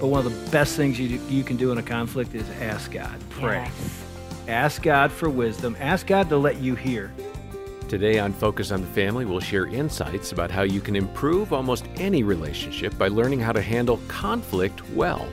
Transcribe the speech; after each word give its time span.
But 0.00 0.08
one 0.08 0.24
of 0.24 0.32
the 0.32 0.50
best 0.50 0.76
things 0.76 0.98
you, 0.98 1.20
you 1.28 1.42
can 1.42 1.56
do 1.56 1.72
in 1.72 1.78
a 1.78 1.82
conflict 1.82 2.34
is 2.34 2.48
ask 2.60 2.92
God, 2.92 3.18
pray. 3.30 3.64
Yes. 3.64 4.04
Ask 4.46 4.82
God 4.82 5.10
for 5.10 5.28
wisdom. 5.28 5.76
Ask 5.80 6.06
God 6.06 6.28
to 6.28 6.36
let 6.36 6.58
you 6.58 6.74
hear. 6.74 7.12
Today 7.88 8.18
on 8.18 8.32
Focus 8.32 8.70
on 8.70 8.82
the 8.82 8.86
Family, 8.88 9.24
we'll 9.24 9.40
share 9.40 9.66
insights 9.66 10.30
about 10.32 10.50
how 10.50 10.62
you 10.62 10.80
can 10.80 10.94
improve 10.94 11.52
almost 11.52 11.86
any 11.96 12.22
relationship 12.22 12.96
by 12.96 13.08
learning 13.08 13.40
how 13.40 13.52
to 13.52 13.62
handle 13.62 13.98
conflict 14.08 14.88
well. 14.90 15.26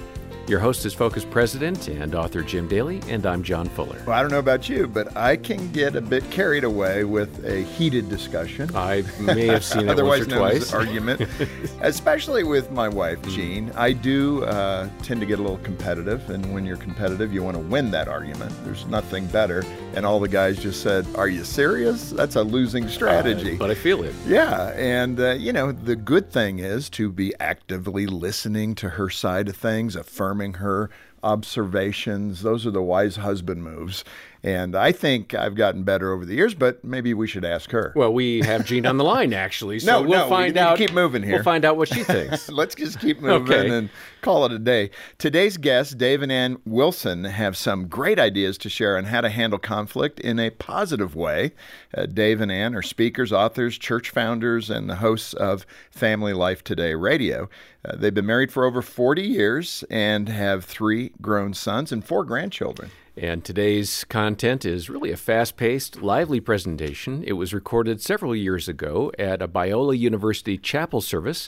Your 0.48 0.60
host 0.60 0.86
is 0.86 0.94
Focus 0.94 1.26
President 1.26 1.88
and 1.88 2.14
author 2.14 2.44
Jim 2.44 2.68
Daly, 2.68 3.02
and 3.08 3.26
I'm 3.26 3.42
John 3.42 3.68
Fuller. 3.68 4.00
Well, 4.06 4.16
I 4.16 4.22
don't 4.22 4.30
know 4.30 4.38
about 4.38 4.70
you, 4.70 4.86
but 4.86 5.18
I 5.18 5.38
can 5.38 5.72
get 5.72 5.96
a 5.96 6.02
bit 6.02 6.30
carried 6.30 6.64
away 6.64 7.04
with 7.04 7.44
a 7.44 7.64
heated 7.64 8.10
discussion. 8.10 8.70
I 8.76 9.04
may 9.20 9.48
have 9.48 9.64
seen 9.64 9.88
it 9.88 9.90
Otherwise 9.90 10.28
once 10.28 10.34
or 10.34 10.38
twice. 10.38 10.72
argument, 10.74 11.28
especially 11.82 12.44
with 12.44 12.70
my 12.70 12.88
wife 12.88 13.20
Jean. 13.30 13.72
I 13.72 13.92
do 13.94 14.44
uh, 14.44 14.88
tend 15.02 15.20
to 15.22 15.26
get 15.26 15.40
a 15.40 15.42
little 15.42 15.58
competitive, 15.58 16.30
and 16.30 16.54
when 16.54 16.64
you're 16.64 16.78
competitive, 16.78 17.34
you 17.34 17.42
want 17.42 17.58
to 17.58 17.64
win 17.64 17.90
that 17.90 18.08
argument. 18.08 18.54
There's 18.64 18.86
nothing 18.86 19.26
better. 19.26 19.64
And 19.96 20.06
all 20.06 20.20
the 20.20 20.28
guys 20.28 20.62
just 20.62 20.84
said, 20.84 21.08
"Are 21.16 21.28
you 21.28 21.44
serious? 21.44 22.12
That's 22.12 22.36
a 22.36 22.44
losing 22.44 22.88
strategy." 22.88 23.56
Uh, 23.56 23.58
but 23.58 23.72
I 23.72 23.76
feel 23.76 24.04
it. 24.04 24.14
Yeah, 24.28 24.68
and 24.76 25.20
uh, 25.20 25.32
you 25.32 25.52
know 25.54 25.72
the 25.72 25.96
good 25.96 26.30
thing 26.32 26.60
is 26.60 26.88
to 26.92 27.12
be 27.12 27.34
actively 27.40 28.06
listening 28.06 28.76
to 28.76 28.90
her 28.90 29.10
side 29.10 29.48
of 29.50 29.56
things, 29.56 29.96
affirming 29.96 30.35
her 30.54 30.90
observations. 31.24 32.42
Those 32.42 32.66
are 32.66 32.72
the 32.72 32.82
wise 32.82 33.18
husband 33.18 33.64
moves. 33.64 34.04
And 34.46 34.76
I 34.76 34.92
think 34.92 35.34
I've 35.34 35.56
gotten 35.56 35.82
better 35.82 36.14
over 36.14 36.24
the 36.24 36.36
years, 36.36 36.54
but 36.54 36.84
maybe 36.86 37.16
we 37.16 37.26
should 37.26 37.44
ask 37.44 37.72
her. 37.72 37.92
Well, 37.96 38.14
we 38.14 38.42
have 38.42 38.64
Jean 38.64 38.86
on 38.86 38.98
the 38.98 39.04
line, 39.04 39.34
actually. 39.34 39.80
So 39.80 39.92
No, 39.92 40.08
we'll 40.08 40.20
no, 40.20 40.30
find 40.30 40.54
to 40.54 40.60
out. 40.62 40.78
keep 40.78 40.94
moving 40.94 41.24
here. 41.24 41.34
We'll 41.34 41.44
find 41.44 41.66
out 41.66 41.78
what 41.78 41.88
she 41.88 42.04
thinks. 42.04 42.48
Let's 42.50 42.76
just 42.76 43.00
keep 43.00 43.20
moving 43.22 43.52
Okay. 43.52 43.70
and 43.76 43.90
call 44.22 44.46
it 44.46 44.52
a 44.52 44.60
day. 44.60 44.92
Today's 45.18 45.58
guests, 45.58 45.96
Dave 45.96 46.22
and 46.22 46.32
Ann 46.32 46.58
Wilson, 46.64 47.24
have 47.24 47.58
some 47.58 47.88
great 47.88 48.20
ideas 48.20 48.60
to 48.60 48.70
share 48.70 48.98
on 48.98 49.06
how 49.06 49.22
to 49.22 49.30
handle 49.30 49.58
conflict 49.58 50.20
in 50.20 50.38
a 50.38 50.52
positive 50.52 51.16
way. 51.16 51.52
Uh, 51.98 52.06
Dave 52.06 52.40
and 52.40 52.52
Ann 52.52 52.76
are 52.76 52.84
speakers, 52.84 53.34
authors, 53.34 53.80
church 53.80 54.12
founders, 54.12 54.70
and 54.70 54.88
the 54.88 54.98
hosts 54.98 55.34
of 55.34 55.66
Family 55.90 56.34
Life 56.34 56.64
Today 56.64 56.94
Radio. 56.94 57.50
Uh, 57.84 57.96
they've 57.96 58.14
been 58.14 58.28
married 58.28 58.52
for 58.52 58.64
over 58.66 58.84
40 58.84 59.24
years 59.24 59.84
and 59.90 60.30
have 60.30 60.66
three 60.66 61.14
grown 61.20 61.56
sons 61.56 61.92
and 61.92 62.06
four 62.06 62.24
grandchildren. 62.24 62.92
And 63.18 63.46
today's 63.46 64.04
content 64.04 64.66
is 64.66 64.90
really 64.90 65.10
a 65.12 65.16
fast 65.18 65.56
paced, 65.56 66.02
lively 66.02 66.42
presentation. 66.42 67.24
It 67.26 67.34
was 67.34 67.54
recorded 67.54 68.02
several 68.02 68.36
years 68.36 68.68
ago 68.68 69.10
at 69.18 69.42
a 69.42 69.48
Biola 69.48 69.98
University 69.98 70.58
chapel 70.58 71.00
service 71.00 71.48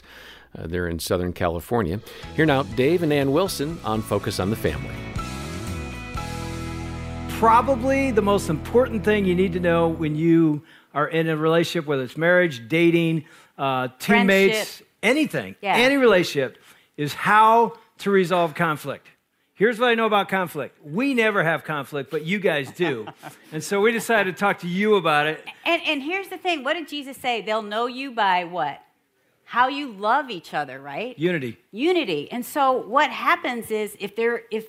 uh, 0.58 0.66
there 0.66 0.88
in 0.88 0.98
Southern 0.98 1.34
California. 1.34 2.00
Here 2.34 2.46
now, 2.46 2.62
Dave 2.62 3.02
and 3.02 3.12
Ann 3.12 3.32
Wilson 3.32 3.78
on 3.84 4.00
Focus 4.00 4.40
on 4.40 4.48
the 4.48 4.56
Family. 4.56 4.94
Probably 7.38 8.10
the 8.12 8.22
most 8.22 8.48
important 8.48 9.04
thing 9.04 9.26
you 9.26 9.34
need 9.34 9.52
to 9.52 9.60
know 9.60 9.88
when 9.88 10.16
you 10.16 10.62
are 10.94 11.06
in 11.06 11.28
a 11.28 11.36
relationship, 11.36 11.86
whether 11.86 12.02
it's 12.02 12.16
marriage, 12.16 12.66
dating, 12.66 13.26
uh, 13.58 13.88
teammates, 13.98 14.56
Friendship. 14.56 14.86
anything, 15.02 15.56
Yeah. 15.60 15.76
any 15.76 15.98
relationship, 15.98 16.56
is 16.96 17.12
how 17.12 17.74
to 17.98 18.10
resolve 18.10 18.54
conflict. 18.54 19.06
Here's 19.58 19.80
what 19.80 19.88
I 19.88 19.96
know 19.96 20.06
about 20.06 20.28
conflict. 20.28 20.78
We 20.84 21.14
never 21.14 21.42
have 21.42 21.64
conflict, 21.64 22.12
but 22.12 22.24
you 22.24 22.38
guys 22.38 22.70
do. 22.70 23.08
and 23.52 23.62
so 23.62 23.80
we 23.80 23.90
decided 23.90 24.36
to 24.36 24.38
talk 24.38 24.60
to 24.60 24.68
you 24.68 24.94
about 24.94 25.26
it. 25.26 25.44
And, 25.66 25.82
and 25.84 26.00
here's 26.00 26.28
the 26.28 26.38
thing 26.38 26.62
what 26.62 26.74
did 26.74 26.86
Jesus 26.86 27.16
say? 27.16 27.42
They'll 27.42 27.60
know 27.60 27.86
you 27.86 28.12
by 28.12 28.44
what? 28.44 28.80
How 29.42 29.66
you 29.66 29.90
love 29.90 30.30
each 30.30 30.54
other, 30.54 30.80
right? 30.80 31.18
Unity. 31.18 31.58
Unity. 31.72 32.30
And 32.30 32.46
so 32.46 32.70
what 32.70 33.10
happens 33.10 33.72
is 33.72 33.96
if 33.98 34.14
there 34.14 34.42
if 34.52 34.68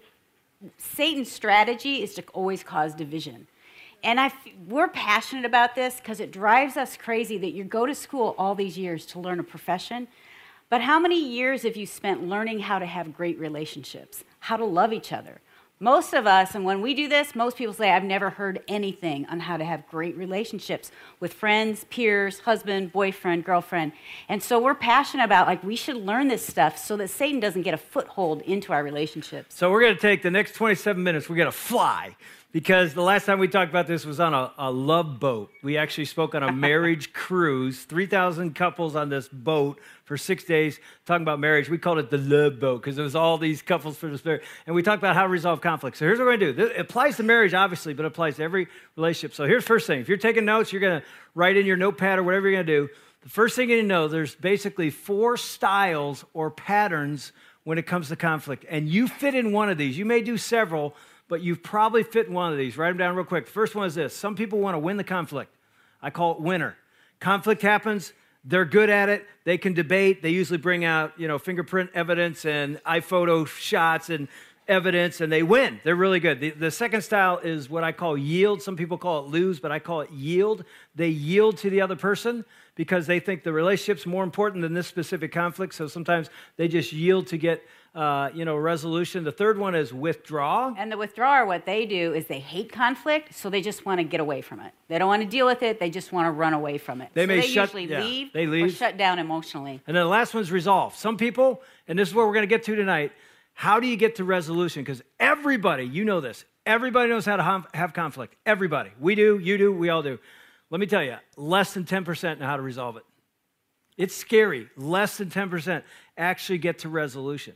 Satan's 0.77 1.31
strategy 1.31 2.01
is 2.01 2.15
to 2.15 2.23
always 2.33 2.63
cause 2.63 2.95
division. 2.95 3.47
And 4.03 4.19
I 4.19 4.27
f- 4.27 4.47
we're 4.67 4.87
passionate 4.87 5.45
about 5.45 5.75
this 5.75 5.97
because 5.97 6.19
it 6.19 6.31
drives 6.31 6.77
us 6.77 6.97
crazy 6.97 7.37
that 7.37 7.51
you 7.51 7.63
go 7.63 7.85
to 7.85 7.93
school 7.93 8.33
all 8.39 8.55
these 8.55 8.75
years 8.75 9.05
to 9.07 9.19
learn 9.19 9.39
a 9.39 9.43
profession. 9.43 10.07
But 10.69 10.81
how 10.81 10.99
many 10.99 11.19
years 11.19 11.63
have 11.63 11.75
you 11.75 11.87
spent 11.87 12.27
learning 12.27 12.59
how 12.59 12.77
to 12.77 12.85
have 12.85 13.15
great 13.15 13.39
relationships, 13.39 14.23
how 14.39 14.55
to 14.55 14.65
love 14.65 14.93
each 14.93 15.11
other? 15.11 15.41
Most 15.81 16.13
of 16.13 16.27
us, 16.27 16.55
and 16.55 16.65
when 16.65 16.81
we 16.81 16.93
do 16.93 17.07
this, 17.07 17.33
most 17.33 17.57
people 17.57 17.73
say, 17.73 17.89
I've 17.89 18.03
never 18.03 18.29
heard 18.29 18.61
anything 18.67 19.25
on 19.27 19.39
how 19.39 19.55
to 19.55 19.63
have 19.63 19.87
great 19.87 20.15
relationships 20.17 20.91
with 21.21 21.33
friends, 21.33 21.85
peers, 21.85 22.39
husband, 22.39 22.91
boyfriend, 22.91 23.45
girlfriend. 23.45 23.93
And 24.27 24.43
so 24.43 24.59
we're 24.59 24.75
passionate 24.75 25.23
about, 25.23 25.47
like, 25.47 25.63
we 25.63 25.77
should 25.77 25.95
learn 25.95 26.27
this 26.27 26.45
stuff 26.45 26.77
so 26.77 26.97
that 26.97 27.09
Satan 27.09 27.39
doesn't 27.39 27.61
get 27.61 27.73
a 27.73 27.77
foothold 27.77 28.41
into 28.41 28.73
our 28.73 28.83
relationships. 28.83 29.55
So 29.55 29.71
we're 29.71 29.81
going 29.81 29.95
to 29.95 30.01
take 30.01 30.21
the 30.21 30.29
next 30.29 30.53
27 30.53 31.01
minutes, 31.01 31.29
we're 31.29 31.37
going 31.37 31.47
to 31.47 31.51
fly 31.51 32.15
because 32.51 32.95
the 32.95 33.03
last 33.03 33.25
time 33.25 33.37
we 33.37 33.47
talked 33.47 33.69
about 33.69 33.85
this 33.85 34.05
was 34.05 34.19
on 34.19 34.33
a, 34.33 34.51
a 34.57 34.71
love 34.71 35.19
boat. 35.19 35.51
We 35.61 35.77
actually 35.77 36.05
spoke 36.05 36.33
on 36.33 36.41
a 36.41 36.51
marriage 36.67 37.13
cruise, 37.13 37.83
3,000 37.83 38.55
couples 38.55 38.95
on 38.95 39.09
this 39.09 39.27
boat 39.27 39.79
for 40.05 40.17
six 40.17 40.43
days 40.43 40.79
talking 41.05 41.21
about 41.21 41.39
marriage. 41.39 41.69
We 41.69 41.77
called 41.77 41.99
it 41.99 42.09
the 42.09 42.17
love 42.17 42.59
boat 42.59 42.81
because 42.81 42.97
it 42.97 43.03
was 43.03 43.15
all 43.15 43.37
these 43.37 43.61
couples 43.61 43.97
for 43.97 44.07
this 44.07 44.25
marriage. 44.25 44.43
And 44.65 44.75
we 44.75 44.81
talked 44.81 44.97
about 44.97 45.15
how 45.15 45.23
to 45.23 45.29
resolve 45.29 45.61
conflict. 45.61 45.97
So 45.97 46.05
here's 46.05 46.17
what 46.17 46.25
we're 46.25 46.37
going 46.37 46.55
to 46.55 46.63
do. 46.65 46.67
It 46.69 46.79
applies 46.79 47.17
to 47.17 47.23
marriage, 47.23 47.53
obviously, 47.53 47.93
but 47.93 48.05
it 48.05 48.07
applies 48.07 48.37
to 48.37 48.43
every 48.43 48.67
relationship. 48.95 49.35
So 49.35 49.45
here's 49.45 49.63
the 49.63 49.67
first 49.67 49.85
thing. 49.85 50.01
If 50.01 50.09
you're 50.09 50.17
taking 50.17 50.45
notes, 50.45 50.73
you're 50.73 50.81
going 50.81 51.01
to 51.01 51.07
write 51.35 51.55
in 51.55 51.67
your 51.67 51.77
notepad 51.77 52.17
or 52.17 52.23
whatever 52.23 52.49
you're 52.49 52.63
going 52.63 52.67
to 52.67 52.87
do. 52.87 52.93
The 53.21 53.29
first 53.29 53.55
thing 53.55 53.69
you 53.69 53.75
need 53.75 53.81
to 53.83 53.87
know, 53.87 54.07
there's 54.07 54.33
basically 54.33 54.89
four 54.89 55.37
styles 55.37 56.25
or 56.33 56.49
patterns 56.49 57.31
when 57.63 57.77
it 57.77 57.85
comes 57.85 58.07
to 58.07 58.15
conflict. 58.15 58.65
And 58.69 58.87
you 58.87 59.07
fit 59.07 59.35
in 59.35 59.51
one 59.51 59.69
of 59.69 59.77
these. 59.77 59.97
You 59.97 60.05
may 60.05 60.21
do 60.21 60.37
several, 60.37 60.95
but 61.29 61.41
you've 61.41 61.63
probably 61.63 62.03
fit 62.03 62.27
in 62.27 62.33
one 62.33 62.51
of 62.51 62.57
these. 62.57 62.77
Write 62.77 62.89
them 62.89 62.97
down 62.97 63.15
real 63.15 63.23
quick. 63.23 63.47
First 63.47 63.75
one 63.75 63.87
is 63.87 63.95
this 63.95 64.13
some 64.13 64.35
people 64.35 64.59
want 64.59 64.75
to 64.75 64.79
win 64.79 64.97
the 64.97 65.03
conflict. 65.05 65.55
I 66.01 66.09
call 66.09 66.33
it 66.33 66.41
winner. 66.41 66.75
Conflict 67.21 67.61
happens. 67.61 68.11
They're 68.43 68.65
good 68.65 68.89
at 68.89 69.09
it. 69.09 69.25
They 69.43 69.57
can 69.57 69.73
debate. 69.73 70.21
They 70.21 70.29
usually 70.29 70.57
bring 70.57 70.83
out, 70.83 71.13
you 71.17 71.27
know, 71.27 71.37
fingerprint 71.37 71.91
evidence 71.93 72.45
and 72.45 72.81
iPhoto 72.83 73.45
shots 73.47 74.09
and 74.09 74.27
evidence, 74.67 75.19
and 75.19 75.31
they 75.31 75.43
win. 75.43 75.81
They're 75.83 75.95
really 75.95 76.19
good. 76.19 76.39
The, 76.39 76.51
the 76.51 76.71
second 76.71 77.01
style 77.01 77.39
is 77.39 77.69
what 77.69 77.83
I 77.83 77.91
call 77.91 78.17
yield. 78.17 78.61
Some 78.61 78.77
people 78.77 78.97
call 78.97 79.25
it 79.25 79.29
lose, 79.29 79.59
but 79.59 79.71
I 79.71 79.79
call 79.79 80.01
it 80.01 80.11
yield. 80.11 80.63
They 80.95 81.09
yield 81.09 81.57
to 81.57 81.69
the 81.69 81.81
other 81.81 81.95
person 81.95 82.45
because 82.79 83.07
they 83.07 83.19
think 83.19 83.43
the 83.43 83.51
relationship's 83.51 84.05
more 84.05 84.23
important 84.23 84.61
than 84.61 84.73
this 84.73 84.87
specific 84.87 85.33
conflict. 85.33 85.73
So 85.73 85.89
sometimes 85.89 86.29
they 86.55 86.69
just 86.69 86.93
yield 86.93 87.27
to 87.27 87.37
get, 87.37 87.61
uh, 87.93 88.29
you 88.33 88.45
know, 88.45 88.55
resolution. 88.55 89.25
The 89.25 89.33
third 89.33 89.57
one 89.57 89.75
is 89.75 89.93
withdraw. 89.93 90.73
And 90.77 90.89
the 90.89 90.95
withdrawer, 90.95 91.45
what 91.45 91.65
they 91.65 91.85
do 91.85 92.13
is 92.13 92.27
they 92.27 92.39
hate 92.39 92.71
conflict, 92.71 93.35
so 93.35 93.49
they 93.49 93.61
just 93.61 93.85
want 93.85 93.99
to 93.99 94.05
get 94.05 94.21
away 94.21 94.41
from 94.41 94.61
it. 94.61 94.71
They 94.87 94.97
don't 94.97 95.09
want 95.09 95.23
to 95.23 95.27
deal 95.27 95.45
with 95.45 95.61
it, 95.61 95.81
they 95.81 95.89
just 95.89 96.13
want 96.13 96.27
to 96.27 96.31
run 96.31 96.53
away 96.53 96.77
from 96.77 97.01
it. 97.01 97.09
They 97.13 97.23
so 97.23 97.27
may 97.27 97.41
they 97.41 97.47
shut- 97.47 97.73
usually 97.73 97.91
yeah, 97.91 97.99
leave, 97.99 98.31
they 98.31 98.45
or 98.45 98.49
leave. 98.49 98.71
shut 98.71 98.95
down 98.95 99.19
emotionally. 99.19 99.81
And 99.85 99.97
then 99.97 100.05
the 100.05 100.09
last 100.09 100.33
one's 100.33 100.49
resolve. 100.49 100.95
Some 100.95 101.17
people, 101.17 101.61
and 101.89 101.99
this 101.99 102.07
is 102.07 102.15
what 102.15 102.27
we're 102.27 102.33
going 102.33 102.47
to 102.47 102.55
get 102.55 102.63
to 102.63 102.77
tonight, 102.77 103.11
how 103.55 103.81
do 103.81 103.87
you 103.87 103.97
get 103.97 104.15
to 104.15 104.23
resolution? 104.23 104.83
Because 104.83 105.03
everybody, 105.19 105.83
you 105.83 106.05
know 106.05 106.21
this, 106.21 106.45
everybody 106.65 107.09
knows 107.09 107.25
how 107.25 107.35
to 107.35 107.65
have 107.73 107.91
conflict. 107.91 108.37
Everybody. 108.45 108.91
We 109.01 109.15
do, 109.15 109.37
you 109.37 109.57
do, 109.57 109.73
we 109.73 109.89
all 109.89 110.01
do. 110.01 110.17
Let 110.69 110.79
me 110.79 110.85
tell 110.85 111.03
you, 111.03 111.15
less 111.35 111.73
than 111.73 111.85
10% 111.85 112.39
know 112.39 112.45
how 112.45 112.57
to 112.57 112.61
resolve 112.61 112.97
it. 112.97 113.03
It's 113.97 114.15
scary. 114.15 114.69
Less 114.77 115.17
than 115.17 115.29
10% 115.29 115.83
actually 116.17 116.59
get 116.59 116.79
to 116.79 116.89
resolution. 116.89 117.55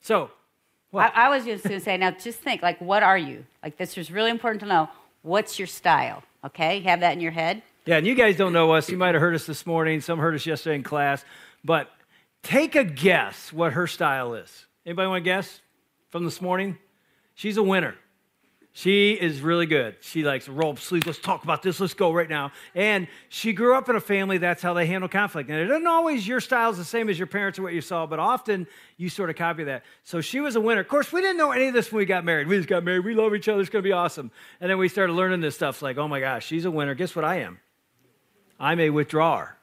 So, 0.00 0.30
I, 0.94 1.08
I 1.14 1.28
was 1.28 1.44
just 1.44 1.64
going 1.64 1.78
to 1.78 1.84
say, 1.84 1.96
now 1.96 2.12
just 2.12 2.38
think, 2.38 2.62
like, 2.62 2.80
what 2.80 3.02
are 3.02 3.18
you? 3.18 3.44
Like, 3.62 3.76
this 3.76 3.98
is 3.98 4.10
really 4.10 4.30
important 4.30 4.60
to 4.60 4.66
know. 4.66 4.88
What's 5.22 5.58
your 5.58 5.66
style? 5.66 6.22
Okay, 6.44 6.78
you 6.78 6.84
have 6.84 7.00
that 7.00 7.12
in 7.12 7.20
your 7.20 7.32
head. 7.32 7.62
Yeah, 7.84 7.96
and 7.96 8.06
you 8.06 8.14
guys 8.14 8.36
don't 8.36 8.52
know 8.52 8.72
us. 8.72 8.88
You 8.88 8.96
might 8.96 9.14
have 9.14 9.20
heard 9.20 9.34
us 9.34 9.46
this 9.46 9.66
morning. 9.66 10.00
Some 10.00 10.18
heard 10.18 10.34
us 10.34 10.46
yesterday 10.46 10.76
in 10.76 10.82
class. 10.82 11.24
But 11.64 11.90
take 12.42 12.76
a 12.76 12.84
guess 12.84 13.52
what 13.52 13.72
her 13.72 13.86
style 13.86 14.34
is. 14.34 14.66
Anybody 14.86 15.08
want 15.08 15.24
to 15.24 15.28
guess 15.28 15.60
from 16.10 16.24
this 16.24 16.40
morning? 16.40 16.78
She's 17.34 17.56
a 17.56 17.62
winner. 17.62 17.96
She 18.76 19.12
is 19.12 19.40
really 19.40 19.64
good. 19.64 19.96
She 20.02 20.22
likes 20.22 20.50
roll 20.50 20.72
up 20.72 20.80
sleeves. 20.80 21.06
Let's 21.06 21.18
talk 21.18 21.44
about 21.44 21.62
this. 21.62 21.80
Let's 21.80 21.94
go 21.94 22.12
right 22.12 22.28
now. 22.28 22.52
And 22.74 23.08
she 23.30 23.54
grew 23.54 23.74
up 23.74 23.88
in 23.88 23.96
a 23.96 24.00
family 24.00 24.36
that's 24.36 24.60
how 24.60 24.74
they 24.74 24.84
handle 24.84 25.08
conflict. 25.08 25.48
And 25.48 25.58
it 25.58 25.70
isn't 25.70 25.86
always 25.86 26.28
your 26.28 26.42
style 26.42 26.72
is 26.72 26.76
the 26.76 26.84
same 26.84 27.08
as 27.08 27.18
your 27.18 27.26
parents 27.26 27.58
or 27.58 27.62
what 27.62 27.72
you 27.72 27.80
saw, 27.80 28.04
but 28.04 28.18
often 28.18 28.66
you 28.98 29.08
sort 29.08 29.30
of 29.30 29.36
copy 29.36 29.64
that. 29.64 29.84
So 30.04 30.20
she 30.20 30.40
was 30.40 30.56
a 30.56 30.60
winner. 30.60 30.82
Of 30.82 30.88
course, 30.88 31.10
we 31.10 31.22
didn't 31.22 31.38
know 31.38 31.52
any 31.52 31.68
of 31.68 31.72
this 31.72 31.90
when 31.90 32.00
we 32.00 32.04
got 32.04 32.26
married. 32.26 32.48
We 32.48 32.58
just 32.58 32.68
got 32.68 32.84
married. 32.84 33.06
We 33.06 33.14
love 33.14 33.34
each 33.34 33.48
other. 33.48 33.62
It's 33.62 33.70
going 33.70 33.82
to 33.82 33.88
be 33.88 33.94
awesome. 33.94 34.30
And 34.60 34.68
then 34.70 34.76
we 34.76 34.90
started 34.90 35.14
learning 35.14 35.40
this 35.40 35.54
stuff. 35.54 35.76
It's 35.76 35.82
like, 35.82 35.96
oh 35.96 36.06
my 36.06 36.20
gosh, 36.20 36.44
she's 36.44 36.66
a 36.66 36.70
winner. 36.70 36.94
Guess 36.94 37.16
what 37.16 37.24
I 37.24 37.36
am? 37.36 37.58
I'm 38.60 38.78
a 38.78 38.90
withdrawer. 38.90 39.56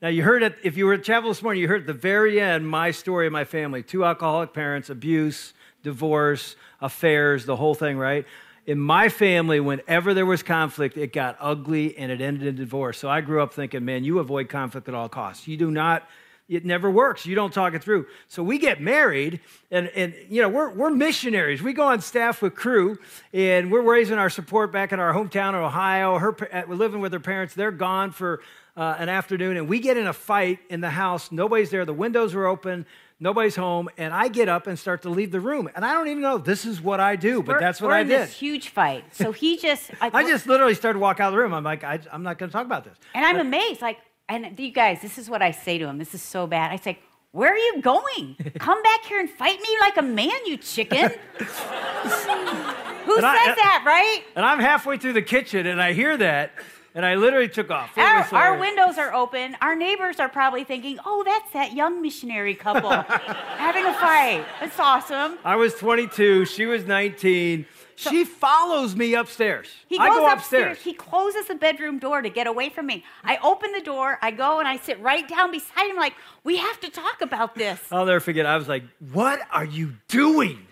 Now, 0.00 0.08
you 0.08 0.22
heard 0.22 0.42
it, 0.42 0.56
if 0.62 0.78
you 0.78 0.86
were 0.86 0.94
at 0.94 1.04
chapel 1.04 1.28
this 1.28 1.42
morning, 1.42 1.60
you 1.60 1.68
heard 1.68 1.82
at 1.82 1.86
the 1.86 1.92
very 1.92 2.40
end 2.40 2.66
my 2.66 2.90
story 2.90 3.26
of 3.26 3.34
my 3.34 3.44
family 3.44 3.82
two 3.82 4.02
alcoholic 4.02 4.54
parents, 4.54 4.88
abuse, 4.88 5.52
divorce, 5.88 6.56
affairs, 6.80 7.46
the 7.46 7.56
whole 7.56 7.74
thing, 7.74 7.96
right? 7.98 8.26
In 8.66 8.78
my 8.78 9.08
family, 9.08 9.60
whenever 9.60 10.12
there 10.12 10.26
was 10.26 10.42
conflict, 10.42 10.98
it 10.98 11.12
got 11.12 11.36
ugly 11.40 11.96
and 11.96 12.12
it 12.12 12.20
ended 12.20 12.46
in 12.46 12.56
divorce. 12.56 12.98
So 12.98 13.08
I 13.08 13.22
grew 13.22 13.42
up 13.42 13.54
thinking, 13.54 13.84
man, 13.84 14.04
you 14.04 14.18
avoid 14.18 14.48
conflict 14.50 14.88
at 14.88 14.94
all 14.94 15.08
costs. 15.08 15.48
You 15.48 15.56
do 15.56 15.70
not 15.70 16.06
it 16.48 16.64
never 16.64 16.90
works. 16.90 17.26
You 17.26 17.34
don't 17.34 17.52
talk 17.52 17.74
it 17.74 17.82
through. 17.82 18.06
So 18.26 18.42
we 18.42 18.56
get 18.58 18.80
married, 18.80 19.40
and, 19.70 19.88
and 19.88 20.14
you 20.30 20.40
know, 20.40 20.48
we're, 20.48 20.70
we're 20.70 20.90
missionaries. 20.90 21.62
We 21.62 21.74
go 21.74 21.82
on 21.82 22.00
staff 22.00 22.40
with 22.40 22.54
Cru, 22.54 22.98
and 23.34 23.70
we're 23.70 23.82
raising 23.82 24.16
our 24.16 24.30
support 24.30 24.72
back 24.72 24.92
in 24.92 24.98
our 24.98 25.12
hometown 25.12 25.50
of 25.50 25.62
Ohio. 25.62 26.18
Her, 26.18 26.34
uh, 26.50 26.62
we're 26.66 26.76
living 26.76 27.00
with 27.00 27.12
her 27.12 27.20
parents. 27.20 27.52
They're 27.52 27.70
gone 27.70 28.12
for 28.12 28.40
uh, 28.78 28.94
an 28.98 29.08
afternoon, 29.08 29.56
and 29.56 29.68
we 29.68 29.80
get 29.80 29.96
in 29.96 30.06
a 30.06 30.12
fight 30.12 30.60
in 30.70 30.80
the 30.80 30.88
house. 30.90 31.32
Nobody's 31.32 31.70
there. 31.70 31.84
The 31.84 31.92
windows 31.92 32.34
are 32.34 32.46
open. 32.46 32.86
Nobody's 33.20 33.56
home, 33.56 33.88
and 33.98 34.14
I 34.14 34.28
get 34.28 34.48
up 34.48 34.68
and 34.68 34.78
start 34.78 35.02
to 35.02 35.08
leave 35.10 35.32
the 35.32 35.40
room, 35.40 35.68
and 35.74 35.84
I 35.84 35.92
don't 35.92 36.06
even 36.06 36.22
know 36.22 36.38
this 36.38 36.64
is 36.64 36.80
what 36.80 37.00
I 37.00 37.16
do, 37.16 37.42
but 37.42 37.56
we're, 37.56 37.60
that's 37.60 37.80
what 37.80 37.90
I 37.90 38.04
did. 38.04 38.20
This 38.20 38.32
huge 38.32 38.68
fight. 38.68 39.04
So 39.12 39.32
he 39.32 39.56
just, 39.66 39.90
I, 40.00 40.10
I 40.14 40.22
just 40.22 40.46
literally 40.46 40.74
started 40.74 40.98
to 40.98 41.02
walk 41.02 41.18
out 41.18 41.26
of 41.28 41.32
the 41.32 41.38
room. 41.40 41.52
I'm 41.52 41.64
like, 41.64 41.82
I, 41.82 41.98
am 42.12 42.22
not 42.22 42.38
going 42.38 42.48
to 42.48 42.52
talk 42.52 42.64
about 42.64 42.84
this. 42.84 42.96
And 43.16 43.24
I'm 43.24 43.40
amazed. 43.40 43.82
Like, 43.82 43.98
and 44.28 44.56
you 44.56 44.70
guys, 44.70 45.02
this 45.02 45.18
is 45.18 45.28
what 45.28 45.42
I 45.42 45.50
say 45.50 45.78
to 45.78 45.86
him. 45.86 45.98
This 45.98 46.14
is 46.14 46.22
so 46.22 46.46
bad. 46.46 46.70
I 46.70 46.76
say, 46.76 47.00
where 47.32 47.52
are 47.52 47.58
you 47.58 47.82
going? 47.82 48.36
Come 48.60 48.80
back 48.84 49.04
here 49.04 49.18
and 49.18 49.28
fight 49.28 49.60
me 49.60 49.68
like 49.80 49.96
a 49.96 50.02
man, 50.02 50.46
you 50.46 50.56
chicken. 50.56 51.10
Who 51.38 53.14
And 53.16 53.22
says 53.22 53.24
I- 53.24 53.54
that, 53.56 53.82
right? 53.84 54.22
And 54.36 54.44
I'm 54.44 54.60
halfway 54.60 54.96
through 54.96 55.14
the 55.14 55.22
kitchen, 55.22 55.66
and 55.66 55.82
I 55.82 55.92
hear 55.92 56.16
that, 56.18 56.52
and 56.98 57.06
I 57.06 57.14
literally 57.14 57.48
took 57.48 57.70
off. 57.70 57.96
Our, 57.96 58.26
our 58.32 58.58
windows 58.58 58.98
are 58.98 59.14
open. 59.14 59.56
Our 59.62 59.76
neighbors 59.76 60.18
are 60.18 60.28
probably 60.28 60.64
thinking, 60.64 60.98
oh, 61.06 61.22
that's 61.24 61.48
that 61.52 61.72
young 61.72 62.02
missionary 62.02 62.56
couple 62.56 62.90
having 62.90 63.84
a 63.84 63.94
fight. 63.94 64.44
That's 64.58 64.80
awesome. 64.80 65.38
I 65.44 65.54
was 65.54 65.76
22. 65.76 66.46
She 66.46 66.66
was 66.66 66.86
19. 66.86 67.66
she 67.94 68.24
follows 68.24 68.96
me 68.96 69.14
upstairs. 69.14 69.68
He 69.86 69.96
I 69.96 70.08
goes 70.08 70.16
go 70.16 70.32
upstairs. 70.32 70.72
upstairs. 70.72 70.78
He 70.82 70.92
closes 70.92 71.46
the 71.46 71.54
bedroom 71.54 72.00
door 72.00 72.20
to 72.20 72.30
get 72.30 72.48
away 72.48 72.68
from 72.68 72.86
me. 72.86 73.04
I 73.22 73.38
open 73.44 73.70
the 73.70 73.80
door. 73.80 74.18
I 74.20 74.32
go 74.32 74.58
and 74.58 74.66
I 74.66 74.76
sit 74.78 75.00
right 75.00 75.28
down 75.28 75.52
beside 75.52 75.88
him, 75.88 75.96
like, 75.96 76.14
we 76.42 76.56
have 76.56 76.80
to 76.80 76.90
talk 76.90 77.20
about 77.20 77.54
this. 77.54 77.80
I'll 77.92 78.06
never 78.06 78.18
forget. 78.18 78.44
I 78.44 78.56
was 78.56 78.66
like, 78.66 78.82
"What 79.12 79.40
are 79.52 79.64
you 79.64 79.94
doing? 80.08 80.66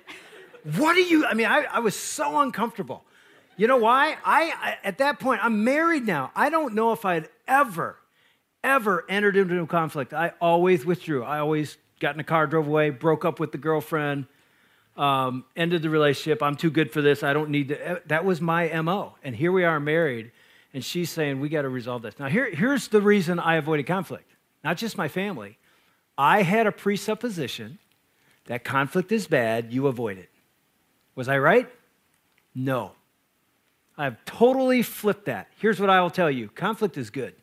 What 0.77 0.97
are 0.97 1.01
you?" 1.01 1.25
I 1.25 1.35
mean, 1.35 1.47
I, 1.47 1.67
I 1.71 1.79
was 1.79 1.95
so 1.95 2.41
uncomfortable. 2.41 3.05
You 3.57 3.67
know 3.67 3.79
why? 3.79 4.17
I, 4.25 4.53
I 4.53 4.79
at 4.85 4.99
that 4.99 5.19
point 5.19 5.45
I'm 5.45 5.65
married 5.65 6.07
now. 6.07 6.31
I 6.35 6.51
don't 6.51 6.75
know 6.75 6.93
if 6.93 7.05
I'd 7.05 7.29
ever, 7.49 7.97
ever 8.63 9.05
entered 9.09 9.37
into 9.37 9.61
a 9.61 9.67
conflict. 9.67 10.13
I 10.13 10.33
always 10.41 10.85
withdrew. 10.85 11.25
I 11.25 11.39
always 11.39 11.79
got 12.01 12.15
in 12.15 12.21
a 12.21 12.25
car, 12.25 12.47
drove 12.47 12.67
away, 12.67 12.91
broke 12.91 13.25
up 13.25 13.41
with 13.41 13.53
the 13.53 13.59
girlfriend, 13.59 14.27
um, 14.97 15.45
ended 15.57 15.83
the 15.83 15.91
relationship. 15.91 16.43
I'm 16.43 16.57
too 16.57 16.71
good 16.71 16.93
for 16.93 17.01
this. 17.01 17.23
I 17.23 17.33
don't 17.33 17.51
need 17.51 17.69
to. 17.69 18.03
That 18.07 18.25
was 18.25 18.41
my 18.41 18.69
mo. 18.83 19.15
And 19.23 19.35
here 19.35 19.53
we 19.53 19.65
are 19.65 19.81
married, 19.81 20.33
and 20.75 20.85
she's 20.85 21.11
saying 21.11 21.41
we 21.41 21.49
got 21.49 21.63
to 21.63 21.69
resolve 21.69 22.03
this. 22.03 22.19
Now 22.19 22.29
here, 22.29 22.51
here's 22.51 22.89
the 22.89 23.01
reason 23.01 23.39
I 23.39 23.57
avoided 23.57 23.87
conflict. 23.87 24.31
Not 24.63 24.77
just 24.77 24.99
my 24.99 25.09
family. 25.09 25.59
I 26.19 26.43
had 26.43 26.67
a 26.67 26.73
presupposition 26.73 27.79
that 28.47 28.65
conflict 28.65 29.13
is 29.13 29.27
bad, 29.27 29.73
you 29.73 29.87
avoid 29.87 30.19
it. 30.19 30.31
Was 31.15 31.29
I 31.29 31.39
right? 31.39 31.69
No. 32.55 32.93
I've 33.99 34.23
totally 34.25 34.83
flipped 34.83 35.27
that. 35.27 35.49
Here's 35.59 35.81
what 35.81 35.91
I 35.91 36.01
will 36.01 36.11
tell 36.11 36.31
you 36.31 36.49
conflict 36.49 36.97
is 36.97 37.11
good. 37.11 37.35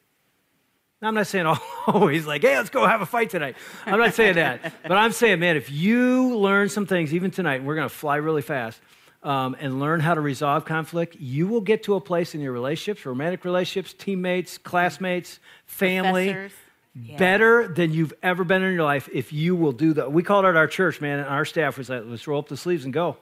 Now, 1.01 1.09
I'm 1.09 1.15
not 1.15 1.27
saying 1.27 1.45
always 1.87 2.25
like, 2.25 2.43
hey, 2.43 2.55
let's 2.55 2.69
go 2.69 2.87
have 2.87 3.01
a 3.01 3.05
fight 3.05 3.29
tonight. 3.29 3.57
I'm 3.85 3.99
not 3.99 4.13
saying 4.13 4.35
that. 4.35 4.73
But 4.83 4.97
I'm 4.97 5.11
saying, 5.11 5.39
man, 5.39 5.57
if 5.57 5.69
you 5.71 6.37
learn 6.37 6.69
some 6.69 6.85
things, 6.85 7.13
even 7.13 7.29
tonight, 7.31 7.55
and 7.55 7.65
we're 7.67 7.75
going 7.75 7.89
to 7.89 7.93
fly 7.93 8.17
really 8.17 8.41
fast, 8.41 8.79
um, 9.21 9.55
and 9.59 9.79
learn 9.79 9.99
how 9.99 10.13
to 10.13 10.21
resolve 10.21 10.65
conflict, 10.65 11.15
you 11.19 11.47
will 11.47 11.61
get 11.61 11.83
to 11.83 11.95
a 11.95 12.01
place 12.01 12.35
in 12.35 12.41
your 12.41 12.51
relationships, 12.51 13.05
romantic 13.05 13.43
relationships, 13.45 13.93
teammates, 13.93 14.57
classmates, 14.57 15.39
family. 15.65 16.49
Yeah. 16.95 17.17
better 17.17 17.67
than 17.67 17.91
you've 17.91 18.13
ever 18.21 18.43
been 18.43 18.61
in 18.61 18.71
your 18.75 18.83
life 18.83 19.09
if 19.11 19.33
you 19.33 19.55
will 19.55 19.71
do 19.71 19.93
that. 19.93 20.11
We 20.11 20.21
called 20.21 20.45
it 20.45 20.55
our 20.55 20.67
church, 20.67 21.01
man, 21.01 21.17
and 21.17 21.27
our 21.27 21.43
staff 21.43 21.75
was 21.75 21.89
like, 21.89 22.03
let's 22.05 22.27
roll 22.27 22.37
up 22.37 22.49
the 22.49 22.55
sleeves 22.55 22.85
and 22.85 22.93
go. 22.93 23.17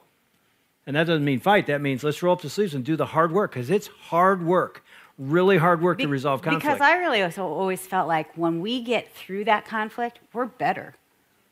And 0.86 0.96
that 0.96 1.04
doesn't 1.04 1.24
mean 1.24 1.40
fight. 1.40 1.66
That 1.66 1.80
means 1.80 2.02
let's 2.02 2.22
roll 2.22 2.32
up 2.32 2.42
the 2.42 2.50
sleeves 2.50 2.74
and 2.74 2.84
do 2.84 2.96
the 2.96 3.06
hard 3.06 3.32
work 3.32 3.52
because 3.52 3.70
it's 3.70 3.86
hard 3.86 4.44
work, 4.44 4.84
really 5.16 5.58
hard 5.58 5.80
work 5.80 5.98
to 5.98 6.08
resolve 6.08 6.42
conflict. 6.42 6.64
Because 6.64 6.80
I 6.80 6.96
really 6.96 7.22
also 7.22 7.46
always 7.46 7.86
felt 7.86 8.08
like 8.08 8.36
when 8.36 8.60
we 8.60 8.82
get 8.82 9.14
through 9.14 9.44
that 9.44 9.64
conflict, 9.64 10.18
we're 10.32 10.46
better. 10.46 10.94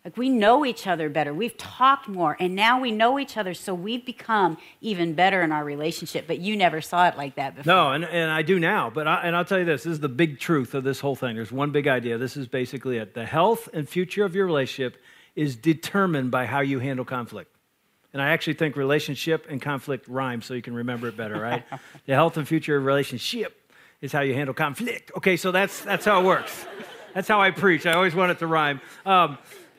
Like 0.05 0.17
we 0.17 0.31
know 0.31 0.65
each 0.65 0.87
other 0.87 1.11
better. 1.11 1.35
We've 1.35 1.57
talked 1.59 2.09
more, 2.09 2.35
and 2.41 2.55
now 2.55 2.81
we 2.81 2.91
know 2.91 3.19
each 3.19 3.37
other, 3.37 3.53
so 3.53 3.75
we've 3.75 4.05
become 4.05 4.57
even 4.81 5.13
better 5.13 5.43
in 5.43 5.53
our 5.53 5.63
relationship. 5.63 6.27
But 6.27 6.39
you 6.39 6.57
never 6.57 6.81
saw 6.81 7.07
it 7.09 7.19
like 7.19 7.35
that 7.35 7.55
before. 7.55 7.71
No, 7.71 7.93
and, 7.93 8.07
and 8.07 8.31
I 8.31 8.41
do 8.41 8.59
now. 8.59 8.89
But 8.89 9.07
I, 9.07 9.23
and 9.25 9.37
I'll 9.37 9.45
tell 9.45 9.59
you 9.59 9.67
this: 9.67 9.83
this 9.83 9.93
is 9.93 10.01
the 10.01 10.09
big 10.09 10.41
truth 10.41 10.75
of 10.75 10.85
this 10.85 11.01
whole 11.01 11.17
thing. 11.17 11.37
There's 11.37 11.53
one 11.53 11.71
big 11.71 11.87
idea. 11.87 12.17
This 12.17 12.35
is 12.39 12.47
basically 12.47 12.97
it. 12.97 13.13
The 13.13 13.27
health 13.27 13.69
and 13.75 13.87
future 13.87 14.25
of 14.25 14.35
your 14.35 14.47
relationship 14.47 14.97
is 15.37 15.55
determined 15.55 16.31
by 16.31 16.47
how 16.47 16.61
you 16.61 16.79
handle 16.79 17.05
conflict. 17.05 17.55
And 18.13 18.21
I 18.21 18.31
actually 18.31 18.55
think 18.55 18.77
relationship 18.77 19.47
and 19.49 19.63
conflict 19.63 20.09
rhyme, 20.09 20.43
so 20.43 20.55
you 20.55 20.63
can 20.63 20.75
remember 20.75 21.09
it 21.09 21.17
better, 21.17 21.41
right? 21.41 21.65
the 22.07 22.15
health 22.15 22.37
and 22.37 22.47
future 22.47 22.77
of 22.77 22.85
relationship 22.85 23.57
is 24.01 24.13
how 24.13 24.21
you 24.21 24.35
handle 24.35 24.55
conflict. 24.55 25.13
Okay, 25.17 25.37
so 25.37 25.53
that's 25.53 25.81
that's 25.83 26.05
how 26.05 26.21
it 26.21 26.25
works. 26.25 26.67
That's 27.15 27.29
how 27.29 27.41
I 27.41 27.51
preach. 27.51 27.87
I 27.87 27.93
always 27.93 28.15
want 28.15 28.33
it 28.33 28.39
to 28.41 28.47
rhyme. 28.47 28.81
Um, 29.07 29.39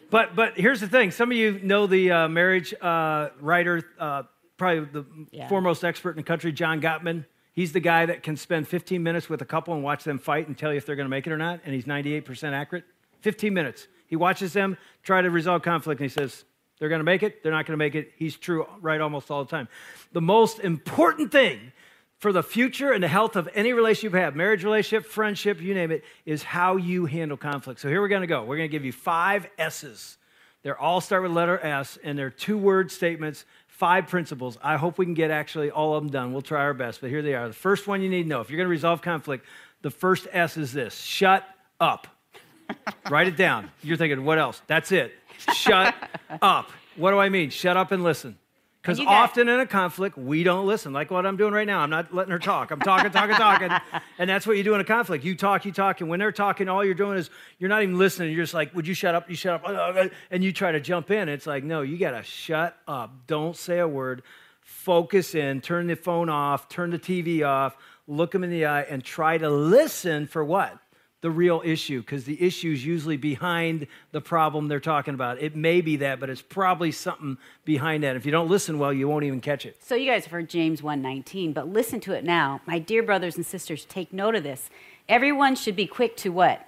but 0.09 0.35
but 0.35 0.53
here's 0.57 0.79
the 0.79 0.87
thing: 0.87 1.11
some 1.11 1.31
of 1.31 1.37
you 1.37 1.59
know 1.63 1.87
the 1.87 2.11
uh, 2.11 2.27
marriage 2.29 2.73
uh, 2.81 3.29
writer, 3.41 3.83
uh, 3.99 4.23
probably 4.57 4.85
the 4.85 5.05
Yeah. 5.31 5.47
foremost 5.49 5.83
expert 5.83 6.11
in 6.11 6.17
the 6.17 6.23
country, 6.23 6.51
John 6.51 6.81
Gottman. 6.81 7.25
He's 7.53 7.73
the 7.73 7.79
guy 7.81 8.05
that 8.05 8.23
can 8.23 8.37
spend 8.37 8.65
15 8.69 9.03
minutes 9.03 9.27
with 9.29 9.41
a 9.41 9.45
couple 9.45 9.73
and 9.73 9.83
watch 9.83 10.05
them 10.05 10.19
fight 10.19 10.47
and 10.47 10.57
tell 10.57 10.71
you 10.71 10.77
if 10.77 10.85
they're 10.85 10.95
going 10.95 11.05
to 11.05 11.09
make 11.09 11.27
it 11.27 11.33
or 11.33 11.37
not, 11.37 11.59
and 11.65 11.73
he's 11.75 11.83
98% 11.83 12.53
accurate. 12.53 12.85
15 13.19 13.53
minutes. 13.53 13.87
He 14.07 14.15
watches 14.15 14.53
them 14.53 14.77
try 15.03 15.21
to 15.21 15.29
resolve 15.29 15.61
conflict, 15.61 15.99
and 15.99 16.09
he 16.09 16.13
says 16.13 16.45
they're 16.81 16.89
going 16.89 16.99
to 16.99 17.03
make 17.03 17.21
it, 17.21 17.43
they're 17.43 17.51
not 17.51 17.67
going 17.67 17.73
to 17.73 17.77
make 17.77 17.93
it. 17.93 18.11
He's 18.17 18.35
true 18.35 18.65
right 18.81 18.99
almost 18.99 19.29
all 19.29 19.43
the 19.43 19.51
time. 19.51 19.67
The 20.13 20.21
most 20.21 20.59
important 20.59 21.31
thing 21.31 21.73
for 22.17 22.33
the 22.33 22.41
future 22.41 22.91
and 22.91 23.03
the 23.03 23.07
health 23.07 23.35
of 23.35 23.47
any 23.53 23.71
relationship 23.71 24.13
you 24.13 24.19
have, 24.19 24.35
marriage 24.35 24.63
relationship, 24.63 25.05
friendship, 25.05 25.61
you 25.61 25.75
name 25.75 25.91
it, 25.91 26.03
is 26.25 26.41
how 26.41 26.77
you 26.77 27.05
handle 27.05 27.37
conflict. 27.37 27.81
So 27.81 27.87
here 27.87 28.01
we're 28.01 28.07
going 28.07 28.21
to 28.21 28.27
go. 28.27 28.41
We're 28.41 28.57
going 28.57 28.67
to 28.67 28.71
give 28.71 28.83
you 28.83 28.91
five 28.91 29.47
S's. 29.59 30.17
They're 30.63 30.77
all 30.77 31.01
start 31.01 31.21
with 31.21 31.31
letter 31.31 31.59
S, 31.59 31.99
and 32.03 32.17
they're 32.17 32.31
two 32.31 32.57
word 32.57 32.91
statements, 32.91 33.45
five 33.67 34.07
principles. 34.07 34.57
I 34.63 34.77
hope 34.77 34.97
we 34.97 35.05
can 35.05 35.13
get 35.13 35.29
actually 35.29 35.69
all 35.69 35.93
of 35.93 36.03
them 36.03 36.11
done. 36.11 36.33
We'll 36.33 36.41
try 36.41 36.61
our 36.61 36.73
best, 36.73 36.99
but 36.99 37.11
here 37.11 37.21
they 37.21 37.35
are. 37.35 37.47
The 37.47 37.53
first 37.53 37.85
one 37.85 38.01
you 38.01 38.09
need 38.09 38.23
to 38.23 38.29
know 38.29 38.41
if 38.41 38.49
you're 38.49 38.57
going 38.57 38.65
to 38.65 38.71
resolve 38.71 39.03
conflict, 39.03 39.45
the 39.83 39.91
first 39.91 40.27
S 40.31 40.57
is 40.57 40.73
this 40.73 40.95
shut 40.95 41.47
up. 41.79 42.07
Write 43.11 43.27
it 43.27 43.37
down. 43.37 43.69
You're 43.83 43.97
thinking, 43.97 44.25
what 44.25 44.39
else? 44.39 44.63
That's 44.65 44.91
it. 44.91 45.13
Shut 45.53 45.93
up. 46.41 46.71
What 46.95 47.11
do 47.11 47.19
I 47.19 47.29
mean? 47.29 47.49
Shut 47.49 47.77
up 47.77 47.91
and 47.91 48.03
listen. 48.03 48.37
Because 48.81 48.97
And 48.97 49.03
you 49.07 49.13
got- 49.13 49.23
often 49.29 49.47
in 49.47 49.59
a 49.59 49.67
conflict, 49.67 50.17
we 50.17 50.43
don't 50.43 50.65
listen, 50.65 50.91
like 50.91 51.11
what 51.11 51.23
I'm 51.27 51.37
doing 51.37 51.53
right 51.53 51.67
now. 51.67 51.79
I'm 51.81 51.91
not 51.91 52.15
letting 52.15 52.31
her 52.31 52.39
talk. 52.39 52.71
I'm 52.71 52.79
talking, 52.79 53.11
talking, 53.11 53.35
talking. 53.35 53.69
And 54.17 54.27
that's 54.29 54.47
what 54.47 54.57
you 54.57 54.63
do 54.63 54.73
in 54.73 54.81
a 54.81 54.83
conflict. 54.83 55.23
You 55.23 55.35
talk, 55.35 55.65
you 55.65 55.71
talk. 55.71 56.01
And 56.01 56.09
when 56.09 56.19
they're 56.19 56.31
talking, 56.31 56.67
all 56.67 56.83
you're 56.83 56.95
doing 56.95 57.17
is 57.17 57.29
you're 57.59 57.69
not 57.69 57.83
even 57.83 57.97
listening. 57.99 58.33
You're 58.33 58.43
just 58.43 58.53
like, 58.55 58.73
would 58.75 58.87
you 58.87 58.93
shut 58.95 59.13
up? 59.13 59.29
You 59.29 59.35
shut 59.35 59.63
up. 59.63 60.11
And 60.31 60.43
you 60.43 60.51
try 60.51 60.71
to 60.71 60.79
jump 60.79 61.11
in. 61.11 61.29
It's 61.29 61.45
like, 61.45 61.63
no, 61.63 61.81
you 61.83 61.97
got 61.99 62.11
to 62.11 62.23
shut 62.23 62.75
up. 62.87 63.13
Don't 63.27 63.55
say 63.55 63.77
a 63.79 63.87
word. 63.87 64.23
Focus 64.61 65.35
in, 65.35 65.61
turn 65.61 65.85
the 65.87 65.95
phone 65.95 66.29
off, 66.29 66.67
turn 66.69 66.89
the 66.89 66.99
TV 66.99 67.45
off, 67.45 67.75
look 68.07 68.31
them 68.31 68.43
in 68.43 68.49
the 68.49 68.65
eye, 68.65 68.81
and 68.81 69.03
try 69.03 69.37
to 69.37 69.49
listen 69.49 70.25
for 70.27 70.43
what? 70.43 70.77
The 71.21 71.31
real 71.31 71.61
issue 71.63 72.01
because 72.01 72.25
the 72.25 72.41
issue 72.41 72.71
is 72.71 72.85
usually 72.85 73.17
behind 73.17 73.87
the 74.11 74.21
problem 74.21 74.67
they're 74.67 74.79
talking 74.79 75.13
about. 75.13 75.39
It 75.39 75.55
may 75.55 75.81
be 75.81 75.95
that, 75.97 76.19
but 76.19 76.29
it's 76.29 76.41
probably 76.41 76.91
something 76.91 77.37
behind 77.63 78.03
that. 78.03 78.15
If 78.15 78.25
you 78.25 78.31
don't 78.31 78.49
listen 78.49 78.79
well, 78.79 78.91
you 78.91 79.07
won't 79.07 79.23
even 79.23 79.39
catch 79.39 79.65
it. 79.65 79.77
So 79.83 79.95
you 79.95 80.09
guys 80.09 80.25
have 80.25 80.31
heard 80.31 80.49
James 80.49 80.81
1:19, 80.81 81.53
but 81.53 81.67
listen 81.67 81.99
to 82.01 82.13
it 82.13 82.23
now. 82.23 82.61
My 82.65 82.79
dear 82.79 83.03
brothers 83.03 83.37
and 83.37 83.45
sisters, 83.45 83.85
take 83.85 84.11
note 84.11 84.35
of 84.35 84.43
this. 84.43 84.69
Everyone 85.07 85.55
should 85.55 85.75
be 85.75 85.87
quick 85.87 86.17
to 86.17 86.29
what? 86.29 86.67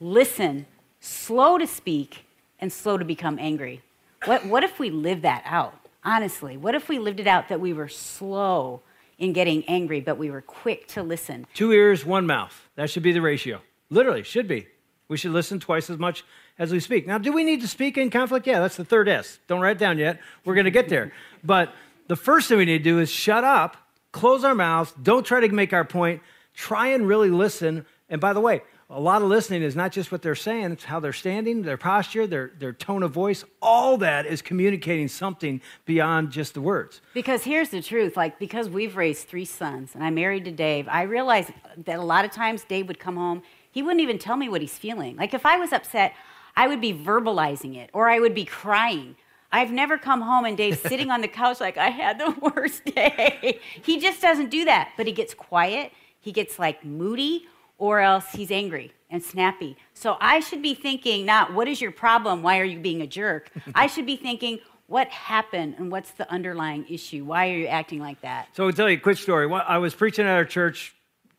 Listen, 0.00 0.66
slow 1.00 1.58
to 1.58 1.66
speak, 1.66 2.26
and 2.60 2.72
slow 2.72 2.98
to 2.98 3.04
become 3.04 3.38
angry. 3.38 3.82
What, 4.24 4.44
what 4.46 4.64
if 4.64 4.78
we 4.78 4.90
lived 4.90 5.22
that 5.22 5.42
out? 5.44 5.74
Honestly, 6.04 6.56
what 6.56 6.74
if 6.74 6.88
we 6.88 6.98
lived 6.98 7.20
it 7.20 7.26
out 7.26 7.48
that 7.48 7.60
we 7.60 7.72
were 7.72 7.88
slow 7.88 8.82
in 9.18 9.32
getting 9.32 9.64
angry, 9.68 10.00
but 10.00 10.18
we 10.18 10.30
were 10.30 10.40
quick 10.40 10.86
to 10.88 11.02
listen? 11.02 11.46
Two 11.54 11.72
ears, 11.72 12.04
one 12.04 12.26
mouth. 12.26 12.68
That 12.76 12.90
should 12.90 13.02
be 13.02 13.12
the 13.12 13.20
ratio. 13.20 13.60
Literally, 13.90 14.22
should 14.22 14.48
be. 14.48 14.66
We 15.08 15.16
should 15.16 15.32
listen 15.32 15.58
twice 15.58 15.88
as 15.88 15.98
much 15.98 16.24
as 16.58 16.70
we 16.70 16.80
speak. 16.80 17.06
Now, 17.06 17.18
do 17.18 17.32
we 17.32 17.44
need 17.44 17.62
to 17.62 17.68
speak 17.68 17.96
in 17.96 18.10
conflict? 18.10 18.46
Yeah, 18.46 18.60
that's 18.60 18.76
the 18.76 18.84
third 18.84 19.08
S. 19.08 19.38
Don't 19.46 19.60
write 19.60 19.76
it 19.76 19.78
down 19.78 19.98
yet. 19.98 20.20
We're 20.44 20.54
going 20.54 20.66
to 20.66 20.70
get 20.70 20.88
there. 20.88 21.12
But 21.44 21.72
the 22.08 22.16
first 22.16 22.48
thing 22.48 22.58
we 22.58 22.64
need 22.64 22.78
to 22.78 22.84
do 22.84 22.98
is 22.98 23.08
shut 23.08 23.44
up, 23.44 23.76
close 24.10 24.42
our 24.42 24.56
mouths, 24.56 24.92
don't 25.00 25.24
try 25.24 25.38
to 25.38 25.48
make 25.50 25.72
our 25.72 25.84
point, 25.84 26.20
try 26.52 26.88
and 26.88 27.06
really 27.06 27.30
listen. 27.30 27.86
And 28.10 28.20
by 28.20 28.32
the 28.32 28.40
way, 28.40 28.62
a 28.90 28.98
lot 28.98 29.20
of 29.20 29.28
listening 29.28 29.62
is 29.62 29.76
not 29.76 29.92
just 29.92 30.10
what 30.10 30.22
they're 30.22 30.34
saying, 30.34 30.72
it's 30.72 30.84
how 30.84 30.98
they're 30.98 31.12
standing, 31.12 31.62
their 31.62 31.76
posture, 31.76 32.26
their, 32.26 32.52
their 32.58 32.72
tone 32.72 33.02
of 33.02 33.12
voice. 33.12 33.44
All 33.60 33.98
that 33.98 34.24
is 34.24 34.40
communicating 34.40 35.08
something 35.08 35.60
beyond 35.84 36.30
just 36.30 36.54
the 36.54 36.62
words. 36.62 37.02
Because 37.12 37.44
here's 37.44 37.68
the 37.68 37.82
truth 37.82 38.16
like, 38.16 38.38
because 38.38 38.70
we've 38.70 38.96
raised 38.96 39.28
three 39.28 39.44
sons 39.44 39.94
and 39.94 40.02
I'm 40.02 40.14
married 40.14 40.46
to 40.46 40.50
Dave, 40.50 40.88
I 40.88 41.02
realized 41.02 41.52
that 41.84 41.98
a 41.98 42.02
lot 42.02 42.24
of 42.24 42.30
times 42.30 42.64
Dave 42.64 42.88
would 42.88 42.98
come 42.98 43.16
home, 43.16 43.42
he 43.78 43.82
wouldn't 43.82 44.00
even 44.00 44.18
tell 44.18 44.36
me 44.36 44.48
what 44.48 44.60
he's 44.60 44.76
feeling. 44.76 45.14
Like, 45.14 45.32
if 45.34 45.46
I 45.46 45.56
was 45.56 45.72
upset, 45.72 46.12
I 46.56 46.66
would 46.66 46.80
be 46.80 46.92
verbalizing 46.92 47.76
it 47.76 47.90
or 47.92 48.08
I 48.08 48.18
would 48.18 48.34
be 48.34 48.44
crying. 48.44 49.14
I've 49.52 49.70
never 49.70 49.96
come 49.96 50.20
home 50.20 50.46
and 50.46 50.56
Dave's 50.56 50.80
sitting 50.90 51.12
on 51.12 51.20
the 51.20 51.28
couch 51.28 51.60
like 51.60 51.78
I 51.78 51.90
had 51.90 52.18
the 52.18 52.34
worst 52.56 52.84
day. 52.86 53.60
he 53.84 54.00
just 54.00 54.20
doesn't 54.20 54.50
do 54.50 54.64
that, 54.64 54.90
but 54.96 55.06
he 55.06 55.12
gets 55.12 55.32
quiet, 55.32 55.92
he 56.18 56.32
gets 56.32 56.58
like 56.58 56.84
moody, 56.84 57.46
or 57.78 58.00
else 58.00 58.32
he's 58.32 58.50
angry 58.50 58.90
and 59.10 59.22
snappy. 59.22 59.76
So 59.94 60.16
I 60.20 60.40
should 60.40 60.60
be 60.60 60.74
thinking 60.74 61.24
not 61.24 61.54
what 61.54 61.68
is 61.68 61.80
your 61.80 61.92
problem? 61.92 62.42
Why 62.42 62.58
are 62.58 62.64
you 62.64 62.80
being 62.80 63.00
a 63.00 63.06
jerk? 63.06 63.48
I 63.76 63.86
should 63.86 64.06
be 64.06 64.16
thinking 64.16 64.58
what 64.88 65.06
happened 65.10 65.76
and 65.78 65.92
what's 65.92 66.10
the 66.10 66.28
underlying 66.28 66.84
issue? 66.88 67.24
Why 67.24 67.50
are 67.50 67.56
you 67.56 67.66
acting 67.68 68.00
like 68.00 68.22
that? 68.22 68.48
So 68.56 68.66
I'll 68.66 68.72
tell 68.72 68.90
you 68.90 68.96
a 68.96 69.00
quick 69.00 69.18
story. 69.18 69.48
I 69.52 69.78
was 69.78 69.94
preaching 69.94 70.26
at 70.26 70.34
our 70.34 70.44
church, 70.44 70.96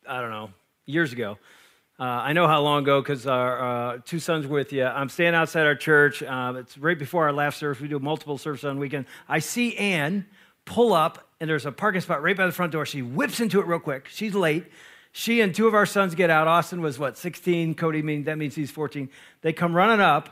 I 0.08 0.22
don't 0.22 0.30
know, 0.30 0.52
years 0.86 1.12
ago. 1.12 1.36
Uh, 2.00 2.04
I 2.04 2.32
know 2.32 2.46
how 2.46 2.62
long 2.62 2.82
ago 2.82 3.02
because 3.02 3.26
our 3.26 3.60
uh, 3.92 3.98
two 4.06 4.20
sons 4.20 4.46
were 4.46 4.54
with 4.54 4.72
you. 4.72 4.86
I'm 4.86 5.10
standing 5.10 5.38
outside 5.38 5.66
our 5.66 5.74
church. 5.74 6.22
Uh, 6.22 6.54
it's 6.56 6.78
right 6.78 6.98
before 6.98 7.26
our 7.26 7.32
last 7.32 7.58
service. 7.58 7.78
We 7.78 7.88
do 7.88 7.98
multiple 7.98 8.38
services 8.38 8.64
on 8.64 8.78
weekend. 8.78 9.04
I 9.28 9.40
see 9.40 9.76
Ann 9.76 10.24
pull 10.64 10.94
up, 10.94 11.28
and 11.40 11.50
there's 11.50 11.66
a 11.66 11.72
parking 11.72 12.00
spot 12.00 12.22
right 12.22 12.34
by 12.34 12.46
the 12.46 12.52
front 12.52 12.72
door. 12.72 12.86
She 12.86 13.02
whips 13.02 13.38
into 13.38 13.60
it 13.60 13.66
real 13.66 13.80
quick. 13.80 14.08
She's 14.08 14.34
late. 14.34 14.64
She 15.12 15.42
and 15.42 15.54
two 15.54 15.68
of 15.68 15.74
our 15.74 15.84
sons 15.84 16.14
get 16.14 16.30
out. 16.30 16.48
Austin 16.48 16.80
was 16.80 16.98
what, 16.98 17.18
16? 17.18 17.74
Cody, 17.74 18.00
mean, 18.00 18.24
that 18.24 18.38
means 18.38 18.54
he's 18.54 18.70
14. 18.70 19.10
They 19.42 19.52
come 19.52 19.76
running 19.76 20.00
up. 20.00 20.30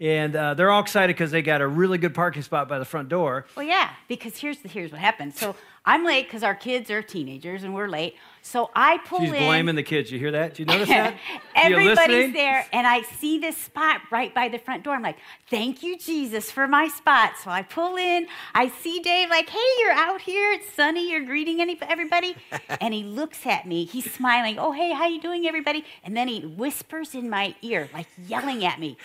And 0.00 0.36
uh, 0.36 0.54
they're 0.54 0.70
all 0.70 0.80
excited 0.80 1.16
because 1.16 1.32
they 1.32 1.42
got 1.42 1.60
a 1.60 1.66
really 1.66 1.98
good 1.98 2.14
parking 2.14 2.42
spot 2.42 2.68
by 2.68 2.78
the 2.78 2.84
front 2.84 3.08
door. 3.08 3.46
Well, 3.56 3.66
yeah, 3.66 3.90
because 4.06 4.36
here's 4.36 4.58
the, 4.58 4.68
here's 4.68 4.92
what 4.92 5.00
happened. 5.00 5.34
So 5.34 5.56
I'm 5.88 6.04
late 6.04 6.26
because 6.26 6.42
our 6.42 6.54
kids 6.54 6.90
are 6.90 7.00
teenagers 7.00 7.64
and 7.64 7.74
we're 7.74 7.88
late. 7.88 8.14
So 8.42 8.70
I 8.76 8.98
pull 8.98 9.20
She's 9.20 9.30
in. 9.30 9.36
She's 9.36 9.42
blaming 9.42 9.74
the 9.74 9.82
kids. 9.82 10.12
You 10.12 10.18
hear 10.18 10.32
that? 10.32 10.52
Do 10.54 10.62
you 10.62 10.66
notice 10.66 10.88
that? 10.90 11.16
Everybody's 11.56 12.34
there, 12.34 12.66
and 12.74 12.86
I 12.86 13.00
see 13.02 13.38
this 13.38 13.56
spot 13.56 14.02
right 14.10 14.34
by 14.34 14.48
the 14.48 14.58
front 14.58 14.84
door. 14.84 14.94
I'm 14.94 15.02
like, 15.02 15.16
"Thank 15.48 15.82
you, 15.82 15.96
Jesus, 15.96 16.50
for 16.50 16.68
my 16.68 16.88
spot." 16.88 17.32
So 17.42 17.50
I 17.50 17.62
pull 17.62 17.96
in. 17.96 18.26
I 18.54 18.68
see 18.68 19.00
Dave, 19.00 19.30
like, 19.30 19.48
"Hey, 19.48 19.66
you're 19.80 19.92
out 19.92 20.20
here. 20.20 20.52
It's 20.52 20.70
sunny. 20.74 21.10
You're 21.10 21.24
greeting 21.24 21.62
any, 21.62 21.78
everybody." 21.80 22.36
and 22.82 22.92
he 22.92 23.02
looks 23.02 23.46
at 23.46 23.66
me. 23.66 23.86
He's 23.86 24.12
smiling. 24.12 24.58
"Oh, 24.58 24.72
hey, 24.72 24.92
how 24.92 25.06
you 25.06 25.22
doing, 25.22 25.46
everybody?" 25.46 25.86
And 26.04 26.14
then 26.14 26.28
he 26.28 26.42
whispers 26.42 27.14
in 27.14 27.30
my 27.30 27.54
ear, 27.62 27.88
like 27.94 28.08
yelling 28.26 28.62
at 28.62 28.78
me. 28.78 28.98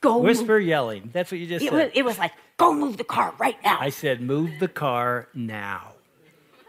Go 0.00 0.18
whisper, 0.18 0.60
move. 0.60 0.68
yelling. 0.68 1.10
That's 1.12 1.32
what 1.32 1.40
you 1.40 1.48
just 1.48 1.64
it 1.64 1.70
said. 1.70 1.86
Was, 1.86 1.90
it 1.94 2.04
was 2.04 2.16
like, 2.16 2.32
"Go 2.58 2.72
move 2.72 2.96
the 2.96 3.02
car 3.02 3.34
right 3.38 3.56
now." 3.64 3.78
I 3.80 3.90
said, 3.90 4.20
"Move 4.20 4.52
the 4.60 4.68
car 4.68 5.26
now." 5.34 5.94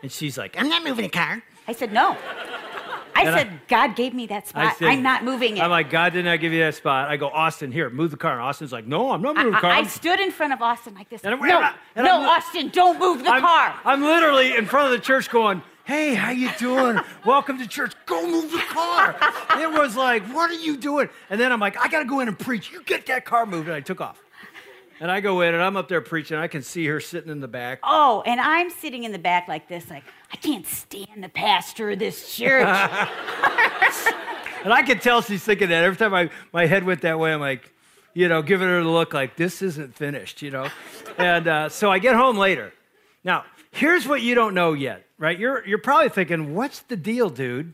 And 0.02 0.12
she's 0.12 0.38
like, 0.38 0.56
I'm 0.58 0.70
not 0.70 0.84
moving 0.84 1.04
the 1.04 1.10
car. 1.10 1.42
I 1.68 1.74
said, 1.74 1.92
No. 1.94 2.18
I 3.16 3.24
and 3.24 3.36
said, 3.36 3.48
I, 3.48 3.60
God 3.68 3.96
gave 3.98 4.14
me 4.14 4.28
that 4.28 4.48
spot. 4.48 4.78
Said, 4.78 4.88
I'm 4.88 5.04
not 5.04 5.26
moving 5.26 5.58
it. 5.58 5.64
I'm 5.64 5.70
like, 5.70 5.90
God 5.90 6.14
did 6.14 6.24
not 6.24 6.40
give 6.40 6.54
you 6.54 6.62
that 6.62 6.76
spot. 6.76 7.10
I 7.10 7.18
go, 7.18 7.28
Austin, 7.28 7.70
here, 7.70 7.90
move 7.90 8.12
the 8.12 8.18
car. 8.18 8.34
And 8.34 8.42
Austin's 8.42 8.72
like, 8.72 8.88
No, 8.88 9.12
I'm 9.12 9.22
not 9.22 9.36
moving 9.36 9.54
I, 9.54 9.58
the 9.58 9.62
car. 9.62 9.72
I, 9.72 9.80
I 9.80 9.84
stood 9.84 10.20
in 10.20 10.32
front 10.32 10.54
of 10.54 10.62
Austin 10.62 10.94
like 10.96 11.10
this. 11.10 11.24
And 11.24 11.34
I'm, 11.34 11.42
no, 11.42 11.70
and 11.96 12.06
no, 12.06 12.22
I'm, 12.22 12.30
Austin, 12.30 12.70
don't 12.70 13.00
move 13.00 13.24
the 13.24 13.32
I'm, 13.32 13.42
car. 13.42 13.76
I'm 13.84 14.02
literally 14.02 14.56
in 14.56 14.66
front 14.66 14.94
of 14.94 15.00
the 15.00 15.06
church 15.06 15.30
going, 15.30 15.62
Hey, 15.84 16.14
how 16.14 16.30
you 16.30 16.50
doing? 16.60 17.00
Welcome 17.26 17.58
to 17.58 17.68
church. 17.68 17.94
Go 18.06 18.26
move 18.26 18.52
the 18.52 18.60
car. 18.70 19.16
it 19.58 19.72
was 19.72 19.96
like, 19.98 20.24
What 20.28 20.50
are 20.52 20.62
you 20.62 20.78
doing? 20.78 21.10
And 21.30 21.40
then 21.40 21.52
I'm 21.52 21.60
like, 21.60 21.78
I 21.78 21.90
got 21.90 22.00
to 22.00 22.06
go 22.06 22.22
in 22.22 22.28
and 22.28 22.40
preach. 22.40 22.72
You 22.72 22.84
get 22.84 23.08
that 23.08 23.26
car 23.26 23.46
moved. 23.46 23.68
And 23.68 23.76
I 23.76 23.82
took 23.82 24.00
off. 24.00 24.22
And 25.00 25.10
I 25.10 25.22
go 25.22 25.42
in 25.42 25.54
and 25.54 25.64
I'm 25.64 25.78
up 25.78 25.88
there 25.88 26.02
preaching. 26.02 26.38
I 26.38 26.48
can 26.48 26.62
see 26.62 26.86
her 26.88 27.00
sitting 27.00 27.32
in 27.32 27.40
the 27.40 27.48
back. 27.48 27.80
Oh, 27.84 28.22
and 28.26 28.40
I'm 28.40 28.70
sitting 28.70 29.06
in 29.06 29.14
the 29.14 29.20
back 29.20 29.48
like 29.48 29.70
this, 29.70 29.90
like, 29.90 30.04
I 30.32 30.36
can't 30.36 30.68
stand 30.68 31.24
the 31.24 31.30
pastor 31.30 31.92
of 31.92 32.00
this 32.00 32.36
church. 32.36 32.66
and 34.64 34.74
I 34.74 34.84
could 34.86 35.02
tell 35.02 35.22
she's 35.22 35.44
thinking 35.44 35.70
that. 35.70 35.86
Every 35.86 35.98
time 35.98 36.14
I, 36.14 36.30
my 36.52 36.66
head 36.66 36.84
went 36.84 37.02
that 37.02 37.18
way, 37.18 37.34
I'm 37.34 37.40
like, 37.40 37.74
you 38.14 38.28
know, 38.28 38.42
giving 38.42 38.68
her 38.68 38.84
the 38.84 38.90
look 38.90 39.14
like, 39.14 39.38
this 39.38 39.62
isn't 39.62 39.96
finished, 39.96 40.42
you 40.42 40.52
know? 40.52 40.68
and 41.18 41.48
uh, 41.48 41.70
so 41.70 41.90
I 41.90 42.00
get 42.00 42.16
home 42.16 42.38
later. 42.38 42.74
Now, 43.24 43.46
here's 43.72 44.06
what 44.06 44.22
you 44.22 44.36
don't 44.36 44.54
know 44.54 44.74
yet, 44.74 45.06
right? 45.18 45.40
You're, 45.40 45.66
you're 45.66 45.78
probably 45.78 46.10
thinking, 46.10 46.56
what's 46.56 46.82
the 46.82 46.98
deal, 46.98 47.30
dude? 47.30 47.74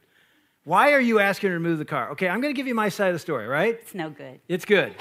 Why 0.64 0.94
are 0.94 1.00
you 1.00 1.20
asking 1.20 1.50
her 1.50 1.56
to 1.56 1.60
move 1.60 1.80
the 1.80 1.86
car? 1.86 2.12
Okay, 2.12 2.28
I'm 2.28 2.42
going 2.42 2.54
to 2.54 2.58
give 2.58 2.68
you 2.68 2.76
my 2.76 2.90
side 2.90 3.08
of 3.08 3.14
the 3.14 3.20
story, 3.20 3.48
right? 3.48 3.76
It's 3.82 3.96
no 3.96 4.12
good. 4.12 4.40
It's 4.48 4.66
good 4.66 4.94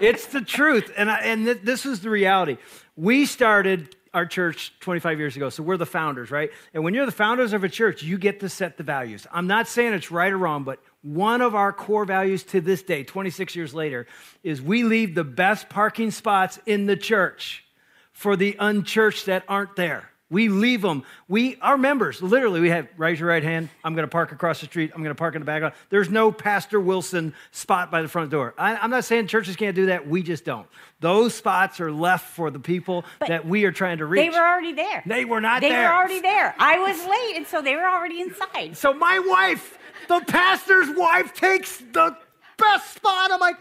it's 0.00 0.26
the 0.26 0.40
truth. 0.40 0.92
And, 0.96 1.10
I, 1.10 1.20
and 1.20 1.44
th- 1.44 1.60
this 1.62 1.86
is 1.86 2.00
the 2.00 2.10
reality. 2.10 2.58
We 2.96 3.26
started 3.26 3.96
our 4.12 4.26
church 4.26 4.72
25 4.80 5.18
years 5.18 5.36
ago, 5.36 5.50
so 5.50 5.62
we're 5.62 5.76
the 5.76 5.86
founders, 5.86 6.30
right? 6.30 6.50
And 6.72 6.84
when 6.84 6.94
you're 6.94 7.06
the 7.06 7.12
founders 7.12 7.52
of 7.52 7.64
a 7.64 7.68
church, 7.68 8.02
you 8.02 8.16
get 8.16 8.40
to 8.40 8.48
set 8.48 8.76
the 8.76 8.84
values. 8.84 9.26
I'm 9.32 9.48
not 9.48 9.66
saying 9.66 9.92
it's 9.92 10.10
right 10.10 10.32
or 10.32 10.38
wrong, 10.38 10.62
but 10.62 10.78
one 11.02 11.42
of 11.42 11.54
our 11.54 11.72
core 11.72 12.04
values 12.04 12.44
to 12.44 12.60
this 12.60 12.82
day, 12.82 13.02
26 13.02 13.56
years 13.56 13.74
later, 13.74 14.06
is 14.44 14.62
we 14.62 14.84
leave 14.84 15.14
the 15.14 15.24
best 15.24 15.68
parking 15.68 16.12
spots 16.12 16.60
in 16.64 16.86
the 16.86 16.96
church 16.96 17.64
for 18.12 18.36
the 18.36 18.56
unchurched 18.60 19.26
that 19.26 19.42
aren't 19.48 19.74
there. 19.74 20.08
We 20.30 20.48
leave 20.48 20.80
them. 20.80 21.04
We, 21.28 21.56
our 21.60 21.76
members, 21.76 22.22
literally, 22.22 22.60
we 22.60 22.70
have 22.70 22.88
raise 22.96 23.20
your 23.20 23.28
right 23.28 23.42
hand. 23.42 23.68
I'm 23.84 23.94
going 23.94 24.06
to 24.06 24.10
park 24.10 24.32
across 24.32 24.60
the 24.60 24.66
street. 24.66 24.90
I'm 24.94 25.02
going 25.02 25.14
to 25.14 25.18
park 25.18 25.34
in 25.34 25.40
the 25.40 25.44
back. 25.44 25.74
There's 25.90 26.08
no 26.08 26.32
Pastor 26.32 26.80
Wilson 26.80 27.34
spot 27.50 27.90
by 27.90 28.00
the 28.00 28.08
front 28.08 28.30
door. 28.30 28.54
I, 28.56 28.82
am 28.82 28.90
not 28.90 29.04
saying 29.04 29.26
churches 29.26 29.54
can't 29.54 29.76
do 29.76 29.86
that. 29.86 30.08
We 30.08 30.22
just 30.22 30.46
don't. 30.46 30.66
Those 31.00 31.34
spots 31.34 31.78
are 31.78 31.92
left 31.92 32.30
for 32.30 32.50
the 32.50 32.58
people 32.58 33.04
but 33.18 33.28
that 33.28 33.46
we 33.46 33.64
are 33.66 33.72
trying 33.72 33.98
to 33.98 34.06
reach. 34.06 34.22
They 34.22 34.36
were 34.36 34.44
already 34.44 34.72
there. 34.72 35.02
They 35.04 35.26
were 35.26 35.42
not 35.42 35.60
they 35.60 35.68
there. 35.68 35.82
They 35.82 35.86
were 35.86 35.94
already 35.94 36.20
there. 36.20 36.54
I 36.58 36.78
was 36.78 36.98
late, 37.06 37.36
and 37.36 37.46
so 37.46 37.60
they 37.60 37.76
were 37.76 37.86
already 37.86 38.22
inside. 38.22 38.76
So 38.78 38.94
my 38.94 39.18
wife, 39.18 39.78
the 40.08 40.20
pastor's 40.26 40.88
wife, 40.96 41.34
takes 41.34 41.78
the 41.92 42.16
best 42.56 42.94
spot. 42.94 43.30
I'm 43.30 43.40
like, 43.40 43.56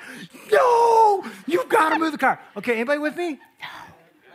no, 0.52 1.26
you've 1.46 1.70
got 1.70 1.90
to 1.90 2.00
move 2.00 2.14
the 2.14 2.18
car. 2.18 2.40
Okay, 2.56 2.76
anybody 2.76 3.00
with 3.00 3.18
me? 3.18 3.40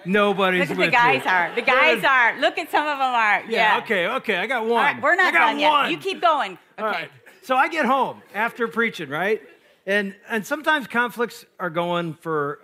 Nobody's 0.09 0.69
Look 0.69 0.79
at 0.79 0.85
the 0.87 0.91
guys 0.91 1.25
you. 1.25 1.31
are. 1.31 1.55
The 1.55 1.63
guys 1.63 2.05
are. 2.05 2.41
Look 2.41 2.59
at 2.59 2.71
some 2.71 2.87
of 2.87 2.99
them 2.99 3.15
are. 3.15 3.43
Yeah. 3.43 3.77
yeah. 3.77 3.81
Okay. 3.83 4.07
Okay. 4.07 4.37
I 4.37 4.47
got 4.47 4.63
one. 4.63 4.73
All 4.73 4.77
right, 4.77 5.03
we're 5.03 5.17
not 5.17 5.35
done 5.35 5.59
yet. 5.59 5.91
You 5.91 5.99
keep 5.99 6.21
going. 6.21 6.53
Okay. 6.53 6.61
All 6.79 6.87
right. 6.87 7.11
So 7.43 7.57
I 7.57 7.69
get 7.69 7.87
home 7.87 8.23
after 8.35 8.69
preaching, 8.69 9.09
right? 9.09 9.43
And 9.87 10.15
and 10.29 10.47
sometimes 10.47 10.87
conflicts 10.87 11.45
are 11.59 11.71
going 11.71 12.15
for 12.15 12.61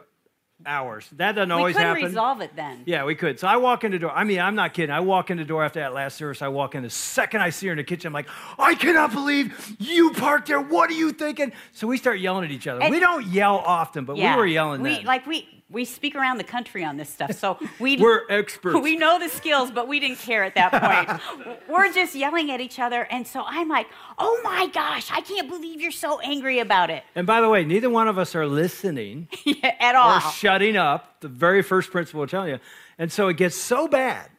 hours. 0.66 1.08
That 1.12 1.32
doesn't 1.32 1.50
always 1.50 1.76
happen. 1.76 1.94
We 1.94 2.00
could 2.00 2.06
resolve 2.08 2.40
it 2.40 2.54
then. 2.56 2.82
Yeah, 2.86 3.04
we 3.04 3.14
could. 3.14 3.38
So 3.38 3.46
I 3.46 3.56
walk 3.56 3.84
in 3.84 3.92
the 3.92 3.98
door. 3.98 4.10
I 4.10 4.24
mean, 4.24 4.40
I'm 4.40 4.54
not 4.54 4.74
kidding. 4.74 4.90
I 4.90 5.00
walk 5.00 5.30
in 5.30 5.36
the 5.36 5.44
door 5.44 5.64
after 5.64 5.80
that 5.80 5.94
last 5.94 6.16
service. 6.16 6.42
I 6.42 6.48
walk 6.48 6.74
in 6.74 6.82
the 6.82 6.90
second 6.90 7.40
I 7.40 7.50
see 7.50 7.66
her 7.66 7.72
in 7.72 7.78
the 7.78 7.84
kitchen. 7.84 8.08
I'm 8.08 8.12
like, 8.12 8.28
I 8.58 8.74
cannot 8.74 9.12
believe 9.12 9.76
you 9.78 10.12
parked 10.12 10.48
there. 10.48 10.60
What 10.60 10.90
are 10.90 10.94
you 10.94 11.12
thinking? 11.12 11.52
So 11.72 11.86
we 11.86 11.96
start 11.96 12.18
yelling 12.18 12.44
at 12.44 12.50
each 12.50 12.66
other. 12.66 12.82
And 12.82 12.90
we 12.90 13.00
don't 13.00 13.26
yell 13.26 13.56
often, 13.56 14.04
but 14.04 14.16
yeah, 14.16 14.34
we 14.34 14.40
were 14.40 14.46
yelling. 14.46 14.82
We 14.82 14.96
then. 14.96 15.04
like 15.04 15.26
we 15.26 15.48
we 15.70 15.84
speak 15.84 16.14
around 16.14 16.38
the 16.38 16.44
country 16.44 16.84
on 16.84 16.96
this 16.96 17.08
stuff. 17.08 17.32
So 17.32 17.58
we 17.80 17.96
we're 17.96 18.22
experts. 18.28 18.78
We 18.80 18.96
know 18.96 19.18
the 19.18 19.28
skills, 19.28 19.70
but 19.70 19.88
we 19.88 20.00
didn't 20.00 20.18
care 20.18 20.44
at 20.44 20.54
that 20.54 20.70
point. 20.70 21.58
we're 21.68 21.92
just 21.92 22.14
yelling 22.14 22.50
at 22.50 22.60
each 22.60 22.78
other, 22.78 23.02
and 23.10 23.26
so 23.26 23.42
I'm 23.46 23.68
like, 23.68 23.88
"Oh 24.18 24.40
my 24.44 24.68
gosh, 24.68 25.10
I 25.10 25.20
can't 25.20 25.48
believe 25.48 25.80
you're 25.80 25.90
so 25.90 26.20
angry 26.20 26.58
about 26.58 26.90
it." 26.90 27.02
And 27.14 27.26
by 27.26 27.40
the 27.40 27.48
way, 27.48 27.64
neither 27.64 27.90
one 27.90 28.08
of 28.08 28.18
us 28.18 28.34
are 28.34 28.46
listening 28.46 29.28
at 29.62 29.94
all. 29.94 30.18
Or 30.18 30.20
shutting 30.32 30.76
up. 30.76 31.20
The 31.20 31.28
very 31.28 31.62
first 31.62 31.90
principle 31.90 32.20
will 32.20 32.26
tell 32.26 32.46
you. 32.46 32.58
And 32.98 33.10
so 33.10 33.28
it 33.28 33.36
gets 33.36 33.56
so 33.56 33.88
bad 33.88 34.30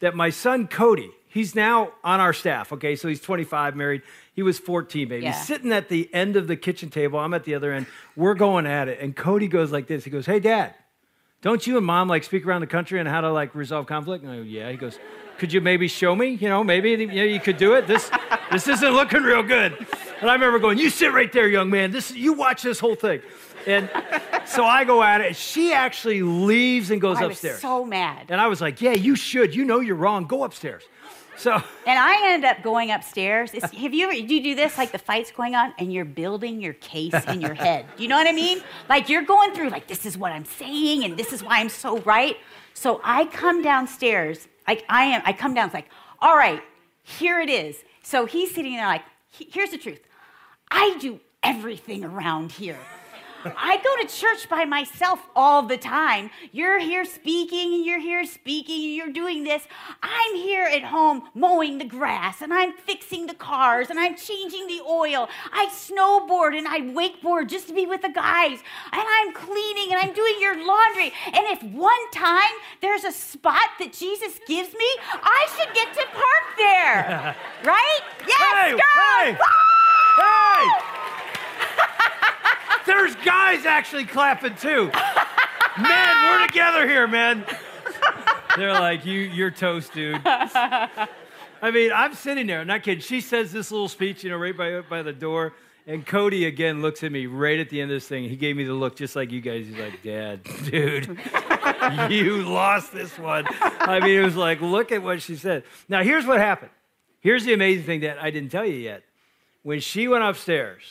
that 0.00 0.14
my 0.14 0.30
son 0.30 0.68
Cody, 0.68 1.10
he's 1.38 1.54
now 1.54 1.92
on 2.02 2.18
our 2.18 2.32
staff. 2.32 2.72
Okay, 2.72 2.96
so 2.96 3.06
he's 3.06 3.20
25, 3.20 3.76
married. 3.76 4.02
He 4.34 4.42
was 4.42 4.58
14, 4.58 5.08
baby. 5.08 5.22
Yeah. 5.22 5.32
He's 5.32 5.46
sitting 5.46 5.70
at 5.70 5.88
the 5.88 6.12
end 6.12 6.34
of 6.34 6.48
the 6.48 6.56
kitchen 6.56 6.90
table. 6.90 7.20
I'm 7.20 7.32
at 7.32 7.44
the 7.44 7.54
other 7.54 7.72
end. 7.72 7.86
We're 8.16 8.34
going 8.34 8.66
at 8.66 8.88
it. 8.88 8.98
And 9.00 9.14
Cody 9.14 9.46
goes 9.46 9.70
like 9.70 9.86
this. 9.86 10.02
He 10.02 10.10
goes, 10.10 10.26
Hey, 10.26 10.40
dad, 10.40 10.74
don't 11.40 11.64
you 11.64 11.76
and 11.76 11.86
mom 11.86 12.08
like 12.08 12.24
speak 12.24 12.44
around 12.44 12.62
the 12.62 12.66
country 12.66 12.98
on 12.98 13.06
how 13.06 13.20
to 13.20 13.30
like 13.30 13.54
resolve 13.54 13.86
conflict? 13.86 14.24
And 14.24 14.32
I 14.32 14.36
go, 14.38 14.42
Yeah. 14.42 14.68
He 14.68 14.76
goes, 14.76 14.98
Could 15.38 15.52
you 15.52 15.60
maybe 15.60 15.86
show 15.86 16.16
me? 16.16 16.30
You 16.30 16.48
know, 16.48 16.64
maybe 16.64 16.90
you, 16.90 17.06
know, 17.06 17.22
you 17.22 17.38
could 17.38 17.56
do 17.56 17.74
it. 17.74 17.86
This, 17.86 18.10
this 18.50 18.66
isn't 18.66 18.92
looking 18.92 19.22
real 19.22 19.44
good. 19.44 19.76
And 20.20 20.28
I 20.28 20.34
remember 20.34 20.58
going, 20.58 20.78
You 20.78 20.90
sit 20.90 21.12
right 21.12 21.32
there, 21.32 21.46
young 21.46 21.70
man. 21.70 21.92
This, 21.92 22.10
you 22.10 22.32
watch 22.32 22.62
this 22.62 22.80
whole 22.80 22.96
thing. 22.96 23.22
And 23.64 23.88
so 24.46 24.64
I 24.64 24.84
go 24.84 25.04
at 25.04 25.20
it. 25.20 25.36
She 25.36 25.72
actually 25.72 26.22
leaves 26.22 26.90
and 26.90 27.00
goes 27.00 27.18
I 27.18 27.26
upstairs. 27.26 27.54
Was 27.54 27.62
so 27.62 27.84
mad. 27.84 28.26
And 28.28 28.40
I 28.40 28.48
was 28.48 28.60
like, 28.60 28.80
Yeah, 28.80 28.94
you 28.94 29.14
should. 29.14 29.54
You 29.54 29.64
know 29.64 29.78
you're 29.78 29.94
wrong. 29.94 30.26
Go 30.26 30.42
upstairs. 30.42 30.82
So 31.38 31.54
and 31.86 31.98
I 31.98 32.32
end 32.32 32.44
up 32.44 32.62
going 32.62 32.90
upstairs. 32.90 33.54
It's, 33.54 33.70
have 33.70 33.94
you 33.94 34.04
ever 34.04 34.12
do 34.12 34.34
you 34.34 34.42
do 34.42 34.54
this 34.54 34.76
like 34.76 34.90
the 34.90 34.98
fight's 34.98 35.30
going 35.30 35.54
on 35.54 35.72
and 35.78 35.92
you're 35.92 36.04
building 36.04 36.60
your 36.60 36.72
case 36.74 37.14
in 37.28 37.40
your 37.40 37.54
head? 37.54 37.86
You 37.96 38.08
know 38.08 38.16
what 38.16 38.26
I 38.26 38.32
mean? 38.32 38.60
Like 38.88 39.08
you're 39.08 39.22
going 39.22 39.54
through 39.54 39.70
like 39.70 39.86
this 39.86 40.04
is 40.04 40.18
what 40.18 40.32
I'm 40.32 40.44
saying 40.44 41.04
and 41.04 41.16
this 41.16 41.32
is 41.32 41.42
why 41.42 41.60
I'm 41.60 41.68
so 41.68 41.98
right. 42.00 42.36
So 42.74 43.00
I 43.04 43.26
come 43.26 43.62
downstairs. 43.62 44.48
Like 44.66 44.84
I 44.88 45.04
am. 45.04 45.22
I 45.24 45.32
come 45.32 45.54
down. 45.54 45.66
It's 45.66 45.74
like 45.74 45.88
all 46.20 46.36
right, 46.36 46.62
here 47.04 47.40
it 47.40 47.48
is. 47.48 47.76
So 48.02 48.26
he's 48.26 48.52
sitting 48.52 48.74
there 48.74 48.86
like 48.86 49.04
here's 49.30 49.70
the 49.70 49.78
truth. 49.78 50.00
I 50.70 50.98
do 51.00 51.20
everything 51.42 52.04
around 52.04 52.52
here. 52.52 52.78
I 53.56 53.76
go 53.78 54.02
to 54.02 54.14
church 54.14 54.48
by 54.48 54.64
myself 54.64 55.20
all 55.34 55.62
the 55.62 55.76
time. 55.78 56.30
You're 56.52 56.78
here 56.78 57.04
speaking, 57.04 57.74
and 57.74 57.84
you're 57.84 58.00
here 58.00 58.24
speaking, 58.24 58.84
and 58.84 58.94
you're 58.94 59.12
doing 59.12 59.44
this. 59.44 59.62
I'm 60.02 60.34
here 60.36 60.64
at 60.64 60.82
home 60.84 61.22
mowing 61.34 61.78
the 61.78 61.84
grass, 61.84 62.40
and 62.42 62.52
I'm 62.52 62.72
fixing 62.72 63.26
the 63.26 63.34
cars, 63.34 63.90
and 63.90 63.98
I'm 63.98 64.16
changing 64.16 64.66
the 64.66 64.80
oil. 64.88 65.28
I 65.52 65.66
snowboard 65.66 66.56
and 66.56 66.66
I 66.68 66.80
wakeboard 66.80 67.48
just 67.48 67.68
to 67.68 67.74
be 67.74 67.86
with 67.86 68.02
the 68.02 68.08
guys, 68.10 68.58
and 68.92 69.02
I'm 69.06 69.32
cleaning, 69.32 69.92
and 69.92 70.00
I'm 70.00 70.12
doing 70.14 70.34
your 70.40 70.64
laundry. 70.66 71.12
And 71.26 71.46
if 71.46 71.62
one 71.62 72.10
time 72.12 72.52
there's 72.80 73.04
a 73.04 73.12
spot 73.12 73.68
that 73.78 73.92
Jesus 73.92 74.38
gives 74.46 74.72
me, 74.72 74.90
I 75.22 75.46
should 75.56 75.74
get 75.74 75.92
to 75.94 76.04
park 76.12 76.56
there. 76.58 77.36
right? 77.64 78.00
Yes, 78.26 78.54
Hey, 78.54 78.70
girl! 78.72 78.80
hey. 79.34 79.38
Hey! 80.18 80.87
There's 82.88 83.14
guys 83.16 83.66
actually 83.66 84.06
clapping 84.06 84.54
too. 84.56 84.90
Man, 85.78 86.40
we're 86.40 86.46
together 86.46 86.88
here, 86.88 87.06
man. 87.06 87.44
They're 88.56 88.72
like, 88.72 89.04
you, 89.04 89.20
you're 89.20 89.50
toast, 89.50 89.92
dude. 89.92 90.20
I 90.24 91.70
mean, 91.70 91.92
I'm 91.92 92.14
sitting 92.14 92.46
there, 92.46 92.64
not 92.64 92.82
kidding. 92.82 93.02
She 93.02 93.20
says 93.20 93.52
this 93.52 93.70
little 93.70 93.88
speech, 93.88 94.24
you 94.24 94.30
know, 94.30 94.38
right 94.38 94.56
by, 94.56 94.80
by 94.80 95.02
the 95.02 95.12
door. 95.12 95.52
And 95.86 96.06
Cody 96.06 96.46
again 96.46 96.80
looks 96.80 97.04
at 97.04 97.12
me 97.12 97.26
right 97.26 97.58
at 97.58 97.68
the 97.68 97.80
end 97.80 97.90
of 97.90 97.96
this 97.96 98.08
thing. 98.08 98.26
He 98.26 98.36
gave 98.36 98.56
me 98.56 98.64
the 98.64 98.72
look 98.72 98.96
just 98.96 99.14
like 99.14 99.32
you 99.32 99.42
guys. 99.42 99.66
He's 99.66 99.78
like, 99.78 100.02
Dad, 100.02 100.40
dude, 100.64 101.18
you 102.10 102.42
lost 102.42 102.92
this 102.92 103.18
one. 103.18 103.44
I 103.60 104.00
mean, 104.00 104.18
it 104.18 104.24
was 104.24 104.36
like, 104.36 104.62
look 104.62 104.92
at 104.92 105.02
what 105.02 105.20
she 105.20 105.36
said. 105.36 105.64
Now, 105.88 106.02
here's 106.02 106.24
what 106.24 106.38
happened. 106.38 106.70
Here's 107.20 107.44
the 107.44 107.52
amazing 107.52 107.84
thing 107.84 108.00
that 108.00 108.22
I 108.22 108.30
didn't 108.30 108.50
tell 108.50 108.64
you 108.64 108.76
yet. 108.76 109.02
When 109.62 109.80
she 109.80 110.08
went 110.08 110.24
upstairs, 110.24 110.82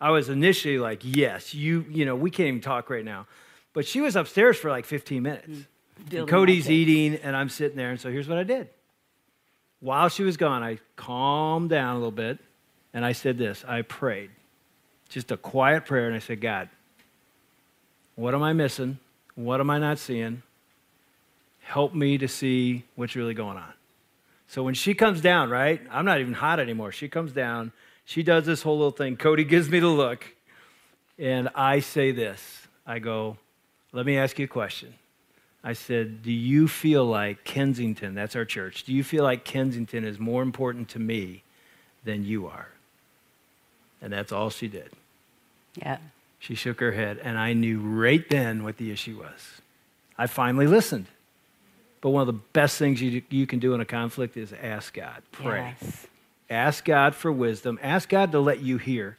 I 0.00 0.10
was 0.10 0.28
initially 0.28 0.78
like, 0.78 1.00
yes, 1.02 1.54
you, 1.54 1.84
you 1.88 2.04
know, 2.04 2.14
we 2.14 2.30
can't 2.30 2.48
even 2.48 2.60
talk 2.60 2.90
right 2.90 3.04
now. 3.04 3.26
But 3.72 3.86
she 3.86 4.00
was 4.00 4.16
upstairs 4.16 4.56
for 4.56 4.70
like 4.70 4.84
15 4.84 5.22
minutes. 5.22 5.66
And 6.12 6.28
Cody's 6.28 6.70
eating, 6.70 7.18
and 7.22 7.34
I'm 7.34 7.48
sitting 7.48 7.76
there. 7.76 7.90
And 7.90 8.00
so 8.00 8.10
here's 8.10 8.28
what 8.28 8.38
I 8.38 8.42
did. 8.42 8.68
While 9.80 10.08
she 10.08 10.22
was 10.22 10.36
gone, 10.36 10.62
I 10.62 10.78
calmed 10.96 11.70
down 11.70 11.96
a 11.96 11.98
little 11.98 12.10
bit, 12.10 12.38
and 12.92 13.04
I 13.04 13.12
said 13.12 13.38
this 13.38 13.64
I 13.66 13.82
prayed. 13.82 14.30
Just 15.08 15.30
a 15.30 15.36
quiet 15.36 15.86
prayer, 15.86 16.06
and 16.06 16.14
I 16.14 16.18
said, 16.18 16.40
God, 16.40 16.68
what 18.14 18.34
am 18.34 18.42
I 18.42 18.52
missing? 18.52 18.98
What 19.34 19.60
am 19.60 19.70
I 19.70 19.78
not 19.78 19.98
seeing? 19.98 20.42
Help 21.60 21.94
me 21.94 22.18
to 22.18 22.28
see 22.28 22.84
what's 22.94 23.16
really 23.16 23.34
going 23.34 23.56
on. 23.56 23.72
So 24.48 24.62
when 24.62 24.74
she 24.74 24.94
comes 24.94 25.20
down, 25.20 25.50
right? 25.50 25.80
I'm 25.90 26.04
not 26.04 26.20
even 26.20 26.32
hot 26.32 26.60
anymore. 26.60 26.92
She 26.92 27.08
comes 27.08 27.32
down. 27.32 27.72
She 28.06 28.22
does 28.22 28.46
this 28.46 28.62
whole 28.62 28.78
little 28.78 28.92
thing. 28.92 29.16
Cody 29.16 29.44
gives 29.44 29.68
me 29.68 29.80
the 29.80 29.88
look. 29.88 30.24
And 31.18 31.50
I 31.54 31.80
say 31.80 32.12
this 32.12 32.66
I 32.86 32.98
go, 33.00 33.36
let 33.92 34.06
me 34.06 34.16
ask 34.16 34.38
you 34.38 34.44
a 34.44 34.48
question. 34.48 34.94
I 35.64 35.72
said, 35.72 36.22
Do 36.22 36.32
you 36.32 36.68
feel 36.68 37.04
like 37.04 37.42
Kensington, 37.44 38.14
that's 38.14 38.36
our 38.36 38.44
church, 38.44 38.84
do 38.84 38.92
you 38.92 39.02
feel 39.02 39.24
like 39.24 39.44
Kensington 39.44 40.04
is 40.04 40.18
more 40.18 40.42
important 40.42 40.88
to 40.90 40.98
me 40.98 41.42
than 42.04 42.24
you 42.24 42.46
are? 42.46 42.68
And 44.00 44.12
that's 44.12 44.30
all 44.30 44.50
she 44.50 44.68
did. 44.68 44.90
Yeah. 45.74 45.98
She 46.38 46.54
shook 46.54 46.78
her 46.78 46.92
head, 46.92 47.18
and 47.22 47.36
I 47.36 47.54
knew 47.54 47.80
right 47.80 48.28
then 48.28 48.62
what 48.62 48.76
the 48.76 48.92
issue 48.92 49.18
was. 49.18 49.60
I 50.16 50.26
finally 50.28 50.66
listened. 50.66 51.06
But 52.00 52.10
one 52.10 52.20
of 52.20 52.26
the 52.28 52.40
best 52.52 52.76
things 52.76 53.02
you, 53.02 53.22
you 53.30 53.46
can 53.46 53.58
do 53.58 53.74
in 53.74 53.80
a 53.80 53.84
conflict 53.84 54.36
is 54.36 54.52
ask 54.52 54.94
God, 54.94 55.22
pray. 55.32 55.74
Yes. 55.80 56.06
Ask 56.48 56.84
God 56.84 57.14
for 57.14 57.32
wisdom. 57.32 57.78
Ask 57.82 58.08
God 58.08 58.32
to 58.32 58.40
let 58.40 58.60
you 58.60 58.78
hear. 58.78 59.18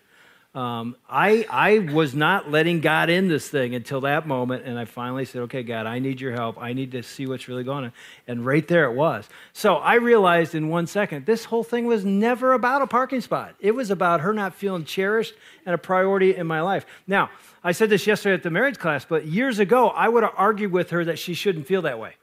Um, 0.58 0.96
I, 1.08 1.46
I 1.52 1.80
was 1.80 2.16
not 2.16 2.50
letting 2.50 2.82
God 2.82 3.12
in 3.12 3.28
this 3.28 3.48
thing 3.48 3.76
until 3.76 4.02
that 4.02 4.26
moment, 4.26 4.66
and 4.66 4.80
I 4.80 4.86
finally 4.86 5.24
said, 5.24 5.44
Okay, 5.44 5.62
God, 5.62 5.86
I 5.86 6.00
need 6.00 6.20
your 6.20 6.32
help. 6.32 6.58
I 6.58 6.74
need 6.74 6.94
to 6.94 7.04
see 7.04 7.28
what's 7.28 7.48
really 7.48 7.64
going 7.64 7.86
on. 7.86 7.94
And 8.28 8.44
right 8.44 8.68
there 8.68 8.86
it 8.86 8.94
was. 8.94 9.30
So 9.54 9.76
I 9.76 9.96
realized 9.96 10.56
in 10.56 10.70
one 10.70 10.88
second, 10.88 11.28
this 11.28 11.46
whole 11.46 11.64
thing 11.64 11.86
was 11.86 12.04
never 12.04 12.54
about 12.54 12.82
a 12.82 12.88
parking 12.88 13.22
spot. 13.22 13.54
It 13.60 13.76
was 13.76 13.92
about 13.92 14.22
her 14.22 14.34
not 14.34 14.56
feeling 14.56 14.84
cherished 14.84 15.36
and 15.66 15.76
a 15.76 15.78
priority 15.78 16.36
in 16.36 16.48
my 16.48 16.62
life. 16.62 16.88
Now, 17.06 17.30
I 17.64 17.72
said 17.72 17.92
this 17.92 18.08
yesterday 18.08 18.34
at 18.34 18.42
the 18.42 18.50
marriage 18.50 18.80
class, 18.80 19.06
but 19.06 19.28
years 19.28 19.60
ago, 19.60 19.90
I 19.90 20.10
would 20.10 20.24
have 20.24 20.34
argued 20.38 20.72
with 20.72 20.90
her 20.90 21.06
that 21.06 21.20
she 21.20 21.36
shouldn't 21.36 21.68
feel 21.68 21.84
that 21.84 22.00
way. 22.00 22.16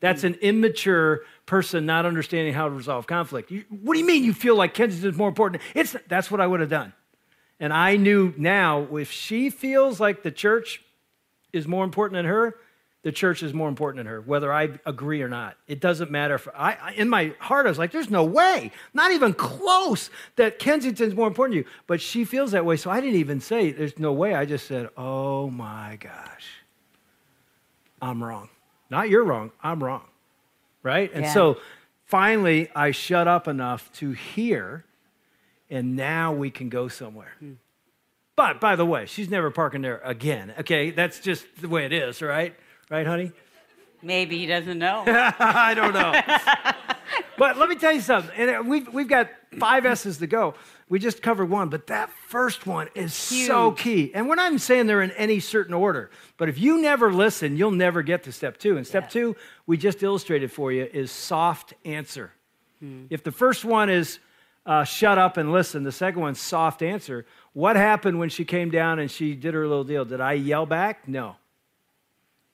That's 0.00 0.22
an 0.24 0.34
immature 0.34 1.22
person 1.44 1.86
not 1.86 2.06
understanding 2.06 2.54
how 2.54 2.68
to 2.68 2.74
resolve 2.74 3.06
conflict. 3.06 3.50
You, 3.50 3.64
what 3.82 3.94
do 3.94 4.00
you 4.00 4.06
mean 4.06 4.22
you 4.24 4.32
feel 4.32 4.54
like 4.54 4.74
Kensington's 4.74 5.16
more 5.16 5.28
important? 5.28 5.62
It's, 5.74 5.96
that's 6.06 6.30
what 6.30 6.40
I 6.40 6.46
would 6.46 6.60
have 6.60 6.70
done. 6.70 6.92
And 7.58 7.72
I 7.72 7.96
knew 7.96 8.32
now 8.36 8.96
if 8.96 9.10
she 9.10 9.50
feels 9.50 9.98
like 9.98 10.22
the 10.22 10.30
church 10.30 10.80
is 11.52 11.66
more 11.66 11.82
important 11.84 12.18
than 12.18 12.26
her, 12.26 12.54
the 13.02 13.10
church 13.10 13.42
is 13.42 13.54
more 13.54 13.68
important 13.68 13.98
than 13.98 14.06
her, 14.06 14.20
whether 14.20 14.52
I 14.52 14.70
agree 14.86 15.22
or 15.22 15.28
not. 15.28 15.56
It 15.66 15.80
doesn't 15.80 16.10
matter. 16.10 16.34
If 16.34 16.46
I, 16.54 16.76
I- 16.80 16.92
in 16.92 17.08
my 17.08 17.32
heart, 17.38 17.66
I 17.66 17.68
was 17.68 17.78
like, 17.78 17.90
there's 17.90 18.10
no 18.10 18.24
way, 18.24 18.70
not 18.94 19.10
even 19.12 19.32
close, 19.34 20.10
that 20.36 20.58
Kensington's 20.60 21.14
more 21.14 21.26
important 21.26 21.54
to 21.54 21.58
you. 21.60 21.64
But 21.88 22.00
she 22.00 22.24
feels 22.24 22.52
that 22.52 22.64
way. 22.64 22.76
So 22.76 22.90
I 22.90 23.00
didn't 23.00 23.16
even 23.18 23.40
say, 23.40 23.72
there's 23.72 23.98
no 23.98 24.12
way. 24.12 24.34
I 24.34 24.44
just 24.44 24.66
said, 24.66 24.90
oh 24.96 25.48
my 25.50 25.96
gosh, 26.00 26.46
I'm 28.00 28.22
wrong. 28.22 28.48
Not 28.90 29.08
you're 29.08 29.24
wrong, 29.24 29.52
I'm 29.62 29.82
wrong. 29.82 30.04
Right? 30.82 31.10
And 31.12 31.24
Yeah. 31.24 31.32
so 31.32 31.58
finally, 32.04 32.68
I 32.74 32.90
shut 32.92 33.28
up 33.28 33.46
enough 33.48 33.92
to 33.94 34.12
hear, 34.12 34.84
and 35.70 35.96
now 35.96 36.32
we 36.32 36.50
can 36.50 36.68
go 36.68 36.88
somewhere. 36.88 37.34
But 38.36 38.60
by 38.60 38.76
the 38.76 38.86
way, 38.86 39.06
she's 39.06 39.28
never 39.28 39.50
parking 39.50 39.82
there 39.82 40.00
again. 40.04 40.54
Okay, 40.60 40.90
that's 40.90 41.18
just 41.20 41.44
the 41.60 41.68
way 41.68 41.84
it 41.84 41.92
is, 41.92 42.22
right? 42.22 42.54
Right, 42.90 43.06
honey? 43.06 43.32
Maybe 44.00 44.38
he 44.38 44.46
doesn't 44.46 44.78
know. 44.78 45.02
I 45.38 45.74
don't 45.74 45.92
know. 45.92 46.12
but 47.36 47.58
let 47.58 47.68
me 47.68 47.74
tell 47.74 47.92
you 47.92 48.00
something. 48.00 48.30
And 48.36 48.50
uh, 48.50 48.62
we've, 48.64 48.88
we've 48.94 49.08
got 49.08 49.28
five 49.58 49.86
S's 49.86 50.18
to 50.18 50.26
go. 50.26 50.54
We 50.88 50.98
just 50.98 51.22
covered 51.22 51.50
one, 51.50 51.68
but 51.68 51.86
that 51.88 52.10
first 52.28 52.66
one 52.66 52.88
is 52.94 53.12
so 53.14 53.72
key. 53.72 54.10
And 54.14 54.28
we're 54.28 54.36
not 54.36 54.46
even 54.46 54.58
saying 54.58 54.86
they're 54.86 55.02
in 55.02 55.10
any 55.12 55.38
certain 55.40 55.74
order. 55.74 56.10
But 56.36 56.48
if 56.48 56.58
you 56.58 56.80
never 56.80 57.12
listen, 57.12 57.56
you'll 57.56 57.70
never 57.70 58.02
get 58.02 58.22
to 58.24 58.32
step 58.32 58.58
two. 58.58 58.76
And 58.76 58.86
step 58.86 59.04
Yeah. 59.04 59.08
two, 59.08 59.36
we 59.66 59.76
just 59.76 60.02
illustrated 60.02 60.50
for 60.50 60.72
you, 60.72 60.84
is 60.92 61.10
soft 61.10 61.74
answer. 61.84 62.32
If 63.10 63.24
the 63.24 63.32
first 63.32 63.64
one 63.64 63.90
is 63.90 64.18
uh, 64.64 64.84
shut 64.84 65.18
up 65.18 65.36
and 65.36 65.50
listen, 65.50 65.82
the 65.82 65.90
second 65.90 66.20
one's 66.20 66.38
soft 66.38 66.80
answer. 66.82 67.26
What 67.54 67.74
happened 67.74 68.18
when 68.18 68.28
she 68.28 68.44
came 68.44 68.70
down 68.70 68.98
and 68.98 69.10
she 69.10 69.34
did 69.34 69.54
her 69.54 69.66
little 69.66 69.82
deal? 69.82 70.04
Did 70.04 70.20
I 70.20 70.34
yell 70.34 70.64
back? 70.66 71.08
No. 71.08 71.36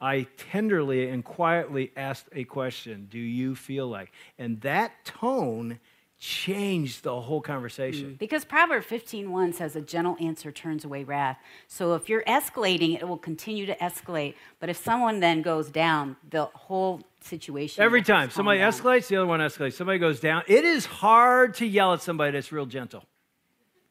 I 0.01 0.27
tenderly 0.37 1.09
and 1.09 1.25
quietly 1.25 1.91
asked 1.97 2.29
a 2.33 2.45
question 2.45 3.07
Do 3.11 3.19
you 3.19 3.55
feel 3.55 3.89
like? 3.89 4.13
And 4.39 4.61
that 4.63 5.05
tone 5.05 5.79
changed 6.25 7.03
the 7.03 7.21
whole 7.21 7.43
conversation. 7.43 8.13
Mm. 8.13 8.19
Because 8.19 8.47
Proverb 8.47 8.83
15:1 8.83 9.53
says 9.53 9.77
a 9.77 9.83
gentle 9.83 10.17
answer 10.19 10.51
turns 10.51 10.83
away 10.83 11.05
wrath. 11.05 11.39
So 11.69 11.95
if 11.95 12.09
you're 12.09 12.25
escalating, 12.25 12.97
it 12.97 13.07
will 13.07 13.19
continue 13.19 13.67
to 13.67 13.77
escalate. 13.77 14.35
But 14.59 14.71
if 14.71 14.79
someone 14.79 15.21
then 15.21 15.43
goes 15.43 15.69
down, 15.69 16.17
the 16.31 16.47
whole 16.47 17.03
situation 17.21 17.85
Every 17.85 18.01
time 18.01 18.31
somebody 18.31 18.61
down. 18.61 18.73
escalates, 18.73 19.09
the 19.09 19.17
other 19.17 19.27
one 19.27 19.41
escalates. 19.41 19.75
Somebody 19.75 19.99
goes 19.99 20.19
down. 20.19 20.45
It 20.47 20.65
is 20.65 20.87
hard 20.87 21.55
to 21.57 21.67
yell 21.67 21.93
at 21.93 22.01
somebody 22.01 22.33
that's 22.33 22.51
real 22.51 22.67
gentle. 22.67 23.05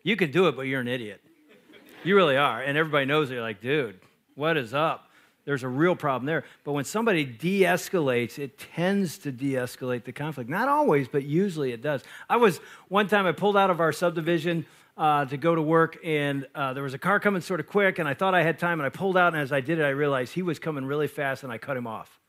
You 0.02 0.15
can 0.15 0.32
do 0.32 0.48
it, 0.48 0.56
but 0.56 0.63
you're 0.63 0.82
an 0.82 0.88
idiot. 0.88 1.22
You 2.04 2.15
really 2.15 2.36
are. 2.36 2.62
And 2.62 2.76
everybody 2.80 3.06
knows 3.06 3.30
it. 3.30 3.36
You're 3.36 3.43
like, 3.43 3.62
dude, 3.62 4.00
what 4.34 4.58
is 4.58 4.74
up? 4.74 5.08
There's 5.45 5.63
a 5.63 5.67
real 5.67 5.95
problem 5.95 6.25
there. 6.25 6.45
But 6.63 6.71
when 6.71 6.86
somebody 6.86 7.25
de 7.25 7.62
escalates, 7.63 8.39
it 8.39 8.58
tends 8.58 9.17
to 9.19 9.32
de 9.32 9.53
escalate 9.53 10.06
the 10.06 10.13
conflict. 10.13 10.49
Not 10.49 10.67
always, 10.67 11.08
but 11.08 11.23
usually 11.23 11.71
it 11.71 11.82
does. 11.82 12.03
I 12.29 12.38
was, 12.38 12.60
one 12.88 13.08
time 13.08 13.25
I 13.25 13.34
pulled 13.34 13.58
out 13.58 13.69
of 13.69 13.79
our 13.79 13.91
subdivision 13.91 14.65
uh, 14.97 15.25
to 15.25 15.38
go 15.38 15.56
to 15.56 15.62
work, 15.62 15.97
and 16.03 16.47
uh, 16.56 16.73
there 16.73 16.84
was 16.84 16.93
a 16.93 16.99
car 16.99 17.19
coming 17.19 17.41
sort 17.41 17.60
of 17.60 17.67
quick, 17.67 17.99
and 17.99 18.08
I 18.08 18.13
thought 18.13 18.36
I 18.36 18.43
had 18.43 18.60
time, 18.60 18.79
and 18.79 18.86
I 18.86 18.89
pulled 18.89 19.17
out, 19.17 19.34
and 19.34 19.41
as 19.41 19.51
I 19.51 19.60
did 19.60 19.79
it, 19.79 19.84
I 19.84 19.89
realized 19.89 20.34
he 20.34 20.43
was 20.43 20.60
coming 20.60 20.86
really 20.86 21.08
fast, 21.08 21.43
and 21.43 21.51
I 21.51 21.58
cut 21.58 21.75
him 21.75 21.88
off. 21.88 22.19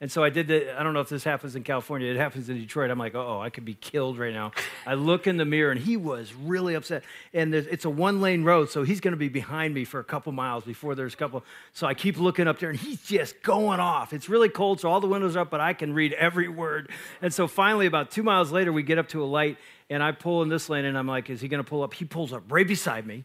And 0.00 0.10
so 0.10 0.24
I 0.24 0.28
did 0.28 0.48
the, 0.48 0.78
I 0.78 0.82
don't 0.82 0.92
know 0.92 1.00
if 1.00 1.08
this 1.08 1.24
happens 1.24 1.54
in 1.54 1.62
California, 1.62 2.10
it 2.10 2.16
happens 2.16 2.48
in 2.48 2.58
Detroit. 2.58 2.90
I'm 2.90 2.98
like, 2.98 3.14
oh, 3.14 3.40
I 3.40 3.48
could 3.48 3.64
be 3.64 3.74
killed 3.74 4.18
right 4.18 4.34
now. 4.34 4.52
I 4.86 4.94
look 4.94 5.26
in 5.26 5.36
the 5.36 5.44
mirror 5.44 5.70
and 5.70 5.80
he 5.80 5.96
was 5.96 6.34
really 6.34 6.74
upset. 6.74 7.04
And 7.32 7.54
it's 7.54 7.84
a 7.84 7.90
one 7.90 8.20
lane 8.20 8.42
road, 8.42 8.70
so 8.70 8.82
he's 8.82 9.00
going 9.00 9.12
to 9.12 9.18
be 9.18 9.28
behind 9.28 9.72
me 9.72 9.84
for 9.84 10.00
a 10.00 10.04
couple 10.04 10.32
miles 10.32 10.64
before 10.64 10.94
there's 10.94 11.14
a 11.14 11.16
couple. 11.16 11.44
So 11.72 11.86
I 11.86 11.94
keep 11.94 12.18
looking 12.18 12.48
up 12.48 12.58
there 12.58 12.70
and 12.70 12.78
he's 12.78 13.02
just 13.02 13.40
going 13.42 13.80
off. 13.80 14.12
It's 14.12 14.28
really 14.28 14.48
cold, 14.48 14.80
so 14.80 14.90
all 14.90 15.00
the 15.00 15.06
windows 15.06 15.36
are 15.36 15.40
up, 15.40 15.50
but 15.50 15.60
I 15.60 15.74
can 15.74 15.94
read 15.94 16.12
every 16.14 16.48
word. 16.48 16.90
And 17.22 17.32
so 17.32 17.46
finally, 17.46 17.86
about 17.86 18.10
two 18.10 18.24
miles 18.24 18.50
later, 18.50 18.72
we 18.72 18.82
get 18.82 18.98
up 18.98 19.08
to 19.10 19.22
a 19.22 19.26
light 19.26 19.58
and 19.88 20.02
I 20.02 20.12
pull 20.12 20.42
in 20.42 20.48
this 20.48 20.68
lane 20.68 20.84
and 20.84 20.98
I'm 20.98 21.06
like, 21.06 21.30
is 21.30 21.40
he 21.40 21.48
going 21.48 21.62
to 21.62 21.68
pull 21.68 21.82
up? 21.82 21.94
He 21.94 22.04
pulls 22.04 22.32
up 22.32 22.42
right 22.50 22.66
beside 22.66 23.06
me. 23.06 23.24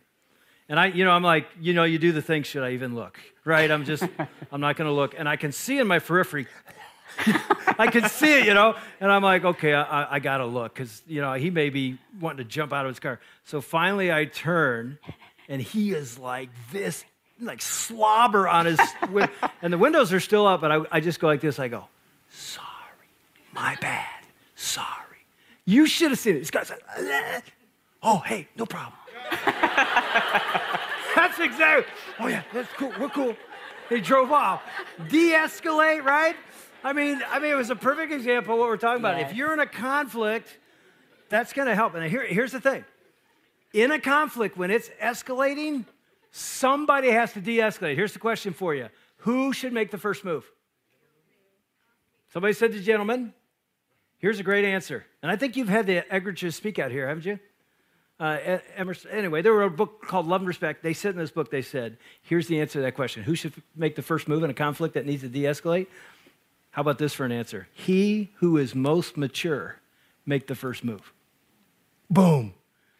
And 0.69 0.79
I, 0.79 0.85
you 0.87 1.03
know, 1.03 1.11
I'm 1.11 1.23
like, 1.23 1.47
you 1.59 1.73
know, 1.73 1.83
you 1.83 1.97
do 1.97 2.11
the 2.11 2.21
thing, 2.21 2.43
should 2.43 2.63
I 2.63 2.71
even 2.71 2.93
look? 2.95 3.19
Right? 3.43 3.69
I'm 3.71 3.85
just, 3.85 4.03
I'm 4.51 4.61
not 4.61 4.75
going 4.77 4.87
to 4.87 4.93
look. 4.93 5.15
And 5.17 5.27
I 5.27 5.35
can 5.35 5.51
see 5.51 5.79
in 5.79 5.87
my 5.87 5.97
periphery, 5.99 6.45
I 7.79 7.87
can 7.91 8.07
see 8.07 8.39
it, 8.39 8.45
you 8.45 8.53
know, 8.53 8.75
and 8.99 9.11
I'm 9.11 9.23
like, 9.23 9.43
okay, 9.43 9.73
I, 9.73 10.15
I- 10.15 10.19
gotta 10.19 10.45
look 10.45 10.73
because 10.75 11.01
you 11.07 11.21
know 11.21 11.33
he 11.33 11.49
may 11.49 11.69
be 11.69 11.97
wanting 12.19 12.37
to 12.37 12.43
jump 12.43 12.71
out 12.71 12.85
of 12.85 12.91
his 12.91 12.99
car. 12.99 13.19
So 13.45 13.61
finally, 13.61 14.11
I 14.11 14.25
turn, 14.25 14.99
and 15.49 15.61
he 15.61 15.91
is 15.91 16.19
like 16.19 16.49
this 16.71 17.03
like 17.41 17.61
slobber 17.61 18.47
on 18.47 18.67
his, 18.67 18.79
win- 19.11 19.29
and 19.61 19.73
the 19.73 19.77
windows 19.77 20.13
are 20.13 20.19
still 20.19 20.45
up. 20.45 20.61
but 20.61 20.71
I, 20.71 20.81
I 20.91 20.99
just 20.99 21.19
go 21.19 21.27
like 21.27 21.41
this. 21.41 21.57
I 21.57 21.67
go, 21.67 21.87
sorry, 22.29 22.67
my 23.53 23.75
bad, 23.81 24.05
sorry. 24.55 24.85
You 25.65 25.87
should 25.87 26.11
have 26.11 26.19
seen 26.19 26.35
it. 26.35 26.39
This 26.39 26.51
guy's 26.51 26.69
like, 26.69 26.83
oh, 28.03 28.19
hey, 28.19 28.47
no 28.55 28.65
problem. 28.65 28.93
That's 31.15 31.39
exactly. 31.39 31.85
Oh 32.19 32.27
yeah, 32.27 32.43
that's 32.53 32.71
cool. 32.73 32.93
We're 32.99 33.09
cool. 33.09 33.35
He 33.89 33.99
drove 33.99 34.31
off. 34.31 34.61
De-escalate, 35.09 36.03
right? 36.03 36.35
I 36.83 36.93
mean, 36.93 37.21
I 37.29 37.39
mean, 37.39 37.51
it 37.51 37.55
was 37.55 37.69
a 37.69 37.75
perfect 37.75 38.13
example 38.13 38.53
of 38.53 38.59
what 38.59 38.69
we're 38.69 38.77
talking 38.77 39.01
about. 39.01 39.17
Yes. 39.17 39.31
If 39.31 39.37
you're 39.37 39.51
in 39.51 39.59
a 39.59 39.65
conflict, 39.65 40.57
that's 41.27 41.51
going 41.53 41.67
to 41.67 41.75
help. 41.75 41.95
And 41.95 42.05
here, 42.09 42.25
here's 42.25 42.51
the 42.51 42.61
thing: 42.61 42.85
in 43.73 43.91
a 43.91 43.99
conflict, 43.99 44.57
when 44.57 44.71
it's 44.71 44.89
escalating, 45.01 45.85
somebody 46.31 47.09
has 47.09 47.33
to 47.33 47.41
de-escalate. 47.41 47.95
Here's 47.95 48.13
the 48.13 48.19
question 48.19 48.53
for 48.53 48.73
you: 48.73 48.87
Who 49.17 49.51
should 49.51 49.73
make 49.73 49.91
the 49.91 49.97
first 49.97 50.23
move? 50.23 50.49
Somebody 52.31 52.53
said 52.53 52.71
the 52.71 52.81
gentleman. 52.81 53.33
Here's 54.19 54.39
a 54.39 54.43
great 54.43 54.65
answer, 54.65 55.05
and 55.21 55.31
I 55.31 55.35
think 55.35 55.55
you've 55.55 55.69
had 55.69 55.85
the 55.87 56.03
Eggerichs 56.11 56.53
speak 56.53 56.77
out 56.77 56.91
here, 56.91 57.07
haven't 57.07 57.25
you? 57.25 57.39
Uh, 58.19 58.59
Emerson, 58.75 59.11
anyway, 59.11 59.41
there 59.41 59.53
were 59.53 59.63
a 59.63 59.69
book 59.69 60.05
called 60.05 60.27
Love 60.27 60.41
and 60.41 60.47
Respect. 60.47 60.83
They 60.83 60.93
said 60.93 61.13
in 61.13 61.19
this 61.19 61.31
book, 61.31 61.51
they 61.51 61.61
said, 61.61 61.97
here's 62.21 62.47
the 62.47 62.59
answer 62.59 62.73
to 62.73 62.81
that 62.81 62.95
question. 62.95 63.23
Who 63.23 63.35
should 63.35 63.53
make 63.75 63.95
the 63.95 64.01
first 64.01 64.27
move 64.27 64.43
in 64.43 64.49
a 64.49 64.53
conflict 64.53 64.93
that 64.95 65.05
needs 65.05 65.21
to 65.21 65.29
de 65.29 65.43
escalate? 65.43 65.87
How 66.71 66.81
about 66.81 66.97
this 66.97 67.13
for 67.13 67.25
an 67.25 67.31
answer? 67.31 67.67
He 67.73 68.31
who 68.35 68.57
is 68.57 68.75
most 68.75 69.17
mature 69.17 69.77
make 70.25 70.47
the 70.47 70.55
first 70.55 70.83
move. 70.83 71.13
Boom. 72.09 72.53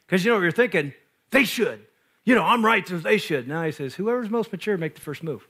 Because 0.06 0.24
you 0.24 0.32
know 0.32 0.38
what 0.38 0.44
you're 0.44 0.52
thinking? 0.52 0.94
They 1.32 1.44
should. 1.44 1.86
You 2.24 2.36
know, 2.36 2.44
I'm 2.44 2.66
right, 2.66 2.88
so 2.88 2.98
they 2.98 3.18
should. 3.18 3.48
Now 3.48 3.64
he 3.64 3.72
says, 3.72 3.96
whoever's 3.96 4.30
most 4.30 4.52
mature, 4.52 4.78
make 4.78 4.96
the 4.96 5.02
first 5.02 5.24
move. 5.24 5.48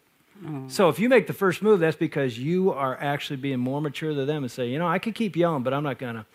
So 0.68 0.88
if 0.88 1.00
you 1.00 1.10
make 1.10 1.28
the 1.28 1.34
first 1.34 1.62
move, 1.62 1.82
that's 1.82 1.98
because 1.98 2.40
you 2.40 2.72
are 2.72 2.98
actually 2.98 3.36
being 3.36 3.60
more 3.60 3.82
mature 3.82 4.14
than 4.14 4.26
them 4.26 4.44
and 4.44 4.52
say, 4.52 4.70
you 4.70 4.80
know, 4.80 4.88
I 4.88 4.98
could 4.98 5.14
keep 5.14 5.36
yelling, 5.36 5.64
but 5.64 5.74
I'm 5.74 5.84
not 5.84 6.00
gonna. 6.00 6.26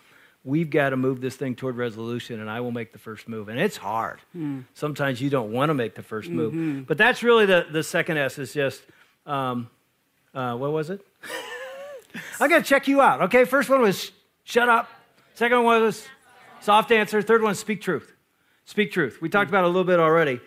We've 0.45 0.69
got 0.69 0.91
to 0.91 0.97
move 0.97 1.21
this 1.21 1.35
thing 1.35 1.55
toward 1.55 1.75
resolution, 1.75 2.39
and 2.39 2.49
I 2.49 2.61
will 2.61 2.71
make 2.71 2.93
the 2.93 2.99
first 2.99 3.27
move. 3.27 3.49
And 3.49 3.59
it's 3.59 3.77
hard. 3.77 4.19
Sometimes 4.75 5.19
you 5.19 5.31
don't 5.31 5.51
want 5.51 5.71
to 5.71 5.73
make 5.73 5.95
the 5.95 6.03
1st 6.03 6.29
move, 6.29 6.85
but 6.87 6.97
that's 6.99 7.23
really 7.23 7.47
the 7.47 7.65
the 7.71 7.81
second 7.83 8.17
S 8.17 8.37
is 8.37 8.53
just, 8.53 8.83
um, 9.25 9.69
uh, 10.35 10.55
what 10.55 10.71
was 10.71 10.91
it? 10.91 11.01
I'm 12.39 12.49
gonna 12.49 12.61
check 12.63 12.87
you 12.87 13.01
out. 13.01 13.23
Okay, 13.23 13.43
first 13.43 13.69
one 13.69 13.81
was 13.81 14.11
shut 14.43 14.69
up. 14.69 14.87
Second 15.33 15.63
one 15.63 15.81
was 15.81 16.05
soft 16.61 16.91
answer. 16.91 17.21
Third 17.23 17.41
one, 17.41 17.55
speak 17.55 17.81
truth. 17.81 18.13
Speak 18.65 18.91
truth. 18.91 19.19
We 19.21 19.29
talked 19.29 19.49
about 19.49 19.63
it 19.63 19.65
a 19.65 19.67
little 19.67 19.83
bit 19.83 19.99
already, 19.99 20.39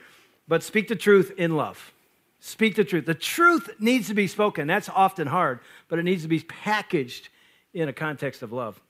but 0.47 0.63
speak 0.63 0.87
the 0.89 0.97
truth 0.97 1.33
in 1.37 1.57
love. 1.57 1.93
Speak 2.41 2.77
the 2.77 2.85
truth. 2.85 3.05
The 3.05 3.15
truth 3.15 3.69
needs 3.81 4.07
to 4.09 4.15
be 4.15 4.29
spoken. 4.29 4.69
That's 4.69 4.89
often 4.89 5.27
hard, 5.27 5.59
but 5.89 5.99
it 5.99 6.05
needs 6.05 6.23
to 6.23 6.29
be 6.29 6.39
packaged 6.41 7.31
in 7.75 7.89
a 7.89 7.93
context 7.93 8.43
of 8.43 8.53
love. 8.53 8.81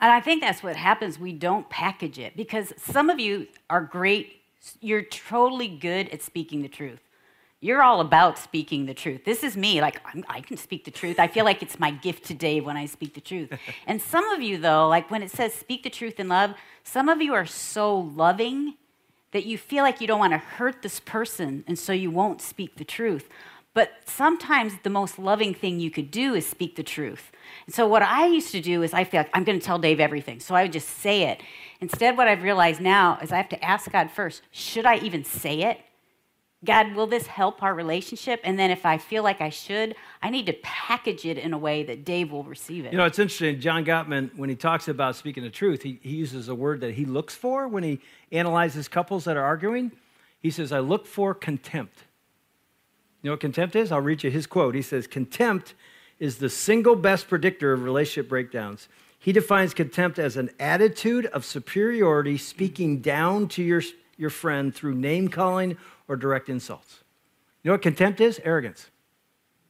And 0.00 0.12
I 0.12 0.20
think 0.20 0.42
that's 0.42 0.62
what 0.62 0.76
happens. 0.76 1.18
We 1.18 1.32
don't 1.32 1.68
package 1.70 2.18
it 2.18 2.36
because 2.36 2.72
some 2.76 3.08
of 3.10 3.18
you 3.18 3.46
are 3.70 3.80
great. 3.80 4.42
You're 4.80 5.02
totally 5.02 5.68
good 5.68 6.08
at 6.10 6.22
speaking 6.22 6.62
the 6.62 6.68
truth. 6.68 7.00
You're 7.60 7.82
all 7.82 8.00
about 8.00 8.38
speaking 8.38 8.84
the 8.84 8.92
truth. 8.92 9.24
This 9.24 9.42
is 9.42 9.56
me. 9.56 9.80
Like, 9.80 10.00
I'm, 10.04 10.24
I 10.28 10.42
can 10.42 10.58
speak 10.58 10.84
the 10.84 10.90
truth. 10.90 11.18
I 11.18 11.26
feel 11.26 11.44
like 11.44 11.62
it's 11.62 11.80
my 11.80 11.90
gift 11.90 12.24
today 12.24 12.60
when 12.60 12.76
I 12.76 12.84
speak 12.84 13.14
the 13.14 13.20
truth. 13.20 13.50
and 13.86 14.00
some 14.00 14.28
of 14.30 14.42
you, 14.42 14.58
though, 14.58 14.88
like 14.88 15.10
when 15.10 15.22
it 15.22 15.30
says 15.30 15.54
speak 15.54 15.82
the 15.82 15.90
truth 15.90 16.20
in 16.20 16.28
love, 16.28 16.54
some 16.84 17.08
of 17.08 17.22
you 17.22 17.32
are 17.32 17.46
so 17.46 17.98
loving 17.98 18.74
that 19.32 19.46
you 19.46 19.56
feel 19.58 19.82
like 19.82 20.00
you 20.00 20.06
don't 20.06 20.20
want 20.20 20.32
to 20.32 20.38
hurt 20.38 20.82
this 20.82 21.00
person, 21.00 21.64
and 21.66 21.78
so 21.78 21.92
you 21.92 22.10
won't 22.10 22.40
speak 22.40 22.76
the 22.76 22.84
truth. 22.84 23.28
But 23.76 23.92
sometimes 24.06 24.72
the 24.84 24.88
most 24.88 25.18
loving 25.18 25.52
thing 25.52 25.80
you 25.80 25.90
could 25.90 26.10
do 26.10 26.32
is 26.32 26.46
speak 26.46 26.76
the 26.76 26.82
truth. 26.82 27.30
And 27.66 27.74
so 27.74 27.86
what 27.86 28.00
I 28.00 28.26
used 28.26 28.50
to 28.52 28.62
do 28.62 28.82
is 28.82 28.94
I 28.94 29.04
feel 29.04 29.20
like 29.20 29.30
I'm 29.34 29.44
going 29.44 29.60
to 29.60 29.64
tell 29.64 29.78
Dave 29.78 30.00
everything. 30.00 30.40
So 30.40 30.54
I 30.54 30.62
would 30.62 30.72
just 30.72 30.88
say 30.88 31.24
it. 31.24 31.42
Instead, 31.82 32.16
what 32.16 32.26
I've 32.26 32.42
realized 32.42 32.80
now 32.80 33.18
is 33.20 33.32
I 33.32 33.36
have 33.36 33.50
to 33.50 33.62
ask 33.62 33.92
God 33.92 34.10
first, 34.10 34.40
should 34.50 34.86
I 34.86 34.96
even 35.00 35.24
say 35.24 35.60
it? 35.60 35.80
God, 36.64 36.94
will 36.94 37.06
this 37.06 37.26
help 37.26 37.62
our 37.62 37.74
relationship? 37.74 38.40
And 38.44 38.58
then 38.58 38.70
if 38.70 38.86
I 38.86 38.96
feel 38.96 39.22
like 39.22 39.42
I 39.42 39.50
should, 39.50 39.94
I 40.22 40.30
need 40.30 40.46
to 40.46 40.54
package 40.62 41.26
it 41.26 41.36
in 41.36 41.52
a 41.52 41.58
way 41.58 41.82
that 41.82 42.02
Dave 42.02 42.32
will 42.32 42.44
receive 42.44 42.86
it. 42.86 42.92
You 42.92 42.98
know, 42.98 43.04
it's 43.04 43.18
interesting. 43.18 43.60
John 43.60 43.84
Gottman, 43.84 44.34
when 44.38 44.48
he 44.48 44.56
talks 44.56 44.88
about 44.88 45.16
speaking 45.16 45.42
the 45.42 45.50
truth, 45.50 45.82
he, 45.82 46.00
he 46.00 46.16
uses 46.16 46.48
a 46.48 46.54
word 46.54 46.80
that 46.80 46.94
he 46.94 47.04
looks 47.04 47.34
for 47.34 47.68
when 47.68 47.82
he 47.82 48.00
analyzes 48.32 48.88
couples 48.88 49.24
that 49.24 49.36
are 49.36 49.44
arguing. 49.44 49.92
He 50.40 50.50
says, 50.50 50.72
I 50.72 50.78
look 50.78 51.04
for 51.04 51.34
contempt. 51.34 52.04
You 53.26 53.30
know 53.30 53.32
what 53.32 53.40
contempt 53.40 53.74
is? 53.74 53.90
I'll 53.90 54.00
read 54.00 54.22
you 54.22 54.30
his 54.30 54.46
quote. 54.46 54.76
He 54.76 54.82
says, 54.82 55.08
Contempt 55.08 55.74
is 56.20 56.38
the 56.38 56.48
single 56.48 56.94
best 56.94 57.26
predictor 57.26 57.72
of 57.72 57.82
relationship 57.82 58.28
breakdowns. 58.28 58.88
He 59.18 59.32
defines 59.32 59.74
contempt 59.74 60.20
as 60.20 60.36
an 60.36 60.50
attitude 60.60 61.26
of 61.26 61.44
superiority 61.44 62.38
speaking 62.38 63.00
down 63.00 63.48
to 63.48 63.64
your, 63.64 63.82
your 64.16 64.30
friend 64.30 64.72
through 64.72 64.94
name 64.94 65.26
calling 65.26 65.76
or 66.06 66.14
direct 66.14 66.48
insults. 66.48 67.02
You 67.64 67.70
know 67.70 67.74
what 67.74 67.82
contempt 67.82 68.20
is? 68.20 68.40
Arrogance. 68.44 68.90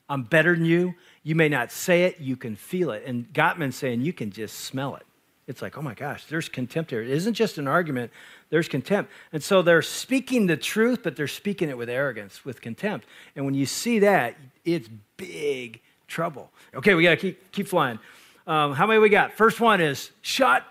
I'm 0.07 0.25
better 0.25 0.55
than 0.55 0.67
you. 0.67 0.95
You 1.23 1.35
may 1.35 1.49
not 1.49 1.73
say 1.73 2.05
it, 2.05 2.21
you 2.21 2.37
can 2.37 2.57
feel 2.57 2.91
it. 2.91 3.05
And 3.07 3.33
Gottman's 3.33 3.77
saying 3.77 4.03
you 4.03 4.13
can 4.13 4.31
just 4.31 4.59
smell 4.59 4.97
it. 4.97 5.07
It's 5.47 5.63
like, 5.63 5.79
oh 5.79 5.83
my 5.83 5.95
gosh, 5.95 6.25
there's 6.25 6.49
contempt 6.49 6.91
here. 6.91 7.01
It 7.01 7.11
isn't 7.11 7.35
just 7.35 7.57
an 7.57 7.69
argument, 7.69 8.11
there's 8.51 8.69
contempt. 8.69 9.13
And 9.33 9.43
so 9.43 9.63
they're 9.63 9.83
speaking 9.83 10.47
the 10.47 10.57
truth, 10.57 11.01
but 11.05 11.15
they're 11.15 11.29
speaking 11.29 11.69
it 11.69 11.79
with 11.79 11.89
arrogance, 11.89 12.45
with 12.45 12.61
contempt. 12.61 13.07
And 13.37 13.45
when 13.45 13.55
you 13.55 13.65
see 13.65 14.01
that, 14.01 14.37
it's 14.65 14.89
big 15.17 15.81
trouble. 16.09 16.51
Okay, 16.75 16.95
we 16.95 17.05
got 17.05 17.11
to 17.11 17.17
keep, 17.17 17.53
keep 17.53 17.69
flying. 17.69 18.01
Um, 18.47 18.75
how 18.75 18.87
many 18.87 18.99
we 18.99 19.09
got? 19.09 19.35
First 19.35 19.61
one 19.61 19.81
is 19.81 20.11
shut. 20.21 20.65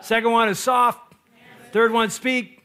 Second 0.00 0.30
one 0.30 0.48
is 0.48 0.58
soft. 0.58 1.14
Third 1.72 1.92
one, 1.92 2.10
speak. 2.10 2.62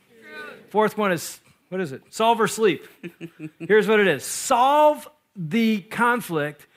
Fourth 0.69 0.95
one 0.98 1.12
is, 1.12 1.39
what 1.69 1.82
is 1.82 1.91
it? 1.91 2.04
Solve 2.12 2.39
or 2.39 2.48
sleep. 2.48 2.86
Here's 3.60 3.88
what 3.88 4.00
it 4.00 4.08
is 4.08 4.24
solve 4.24 5.10
the 5.36 5.82
conflict, 5.82 6.67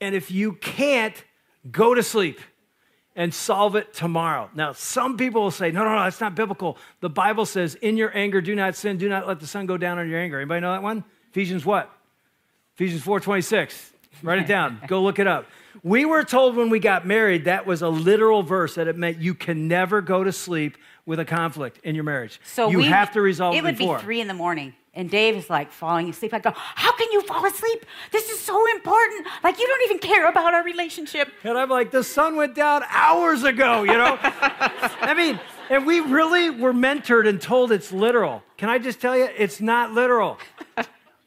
and 0.00 0.14
if 0.14 0.30
you 0.30 0.52
can't, 0.52 1.24
go 1.70 1.94
to 1.94 2.02
sleep 2.02 2.38
and 3.16 3.32
solve 3.32 3.76
it 3.76 3.94
tomorrow. 3.94 4.50
Now, 4.54 4.72
some 4.72 5.16
people 5.16 5.42
will 5.42 5.50
say, 5.50 5.70
no, 5.70 5.84
no, 5.84 5.94
no, 5.94 6.02
that's 6.04 6.20
not 6.20 6.34
biblical. 6.34 6.76
The 7.00 7.10
Bible 7.10 7.46
says, 7.46 7.74
in 7.76 7.96
your 7.96 8.10
anger, 8.16 8.40
do 8.40 8.54
not 8.54 8.74
sin, 8.74 8.98
do 8.98 9.08
not 9.08 9.26
let 9.28 9.40
the 9.40 9.46
sun 9.46 9.66
go 9.66 9.76
down 9.76 9.98
on 9.98 10.08
your 10.08 10.18
anger. 10.18 10.38
Anybody 10.38 10.60
know 10.60 10.72
that 10.72 10.82
one? 10.82 11.04
Ephesians 11.30 11.64
what? 11.64 11.90
Ephesians 12.74 13.04
4.26. 13.04 13.90
Write 14.22 14.38
it 14.40 14.46
down. 14.46 14.80
Go 14.88 15.02
look 15.02 15.18
it 15.18 15.26
up. 15.26 15.46
We 15.82 16.04
were 16.04 16.24
told 16.24 16.56
when 16.56 16.70
we 16.70 16.78
got 16.78 17.06
married 17.06 17.44
that 17.44 17.66
was 17.66 17.82
a 17.82 17.88
literal 17.88 18.42
verse 18.42 18.76
that 18.76 18.88
it 18.88 18.96
meant 18.96 19.18
you 19.18 19.34
can 19.34 19.68
never 19.68 20.00
go 20.00 20.24
to 20.24 20.32
sleep 20.32 20.76
with 21.04 21.20
a 21.20 21.24
conflict 21.24 21.78
in 21.84 21.94
your 21.94 22.04
marriage. 22.04 22.40
So 22.44 22.70
you 22.70 22.78
we- 22.78 22.84
have 22.84 23.12
to 23.12 23.20
resolve 23.20 23.54
it. 23.54 23.58
it 23.58 23.64
would 23.64 23.76
before. 23.76 23.98
be 23.98 24.02
three 24.04 24.20
in 24.20 24.28
the 24.28 24.34
morning, 24.34 24.72
and 24.94 25.10
Dave 25.10 25.36
is 25.36 25.50
like 25.50 25.72
falling 25.72 26.08
asleep. 26.08 26.32
I 26.34 26.38
go, 26.38 26.52
"How 26.54 26.92
can 26.96 27.10
you 27.12 27.22
fall 27.22 27.44
asleep? 27.44 27.84
This 28.10 28.30
is 28.30 28.40
so 28.40 28.70
important. 28.72 29.26
Like 29.42 29.58
you 29.58 29.66
don't 29.66 29.82
even 29.84 29.98
care 29.98 30.28
about 30.28 30.54
our 30.54 30.64
relationship." 30.64 31.28
And 31.42 31.58
I'm 31.58 31.68
like, 31.68 31.90
the 31.90 32.04
sun 32.04 32.36
went 32.36 32.54
down 32.54 32.82
hours 32.88 33.42
ago, 33.42 33.82
you 33.82 33.92
know? 33.92 34.18
I 34.22 35.14
mean, 35.16 35.40
and 35.70 35.86
we 35.86 36.00
really 36.00 36.50
were 36.50 36.72
mentored 36.72 37.28
and 37.28 37.40
told 37.40 37.72
it's 37.72 37.92
literal. 37.92 38.42
Can 38.56 38.68
I 38.68 38.78
just 38.78 39.00
tell 39.00 39.16
you, 39.16 39.28
it's 39.36 39.60
not 39.60 39.92
literal. 39.92 40.38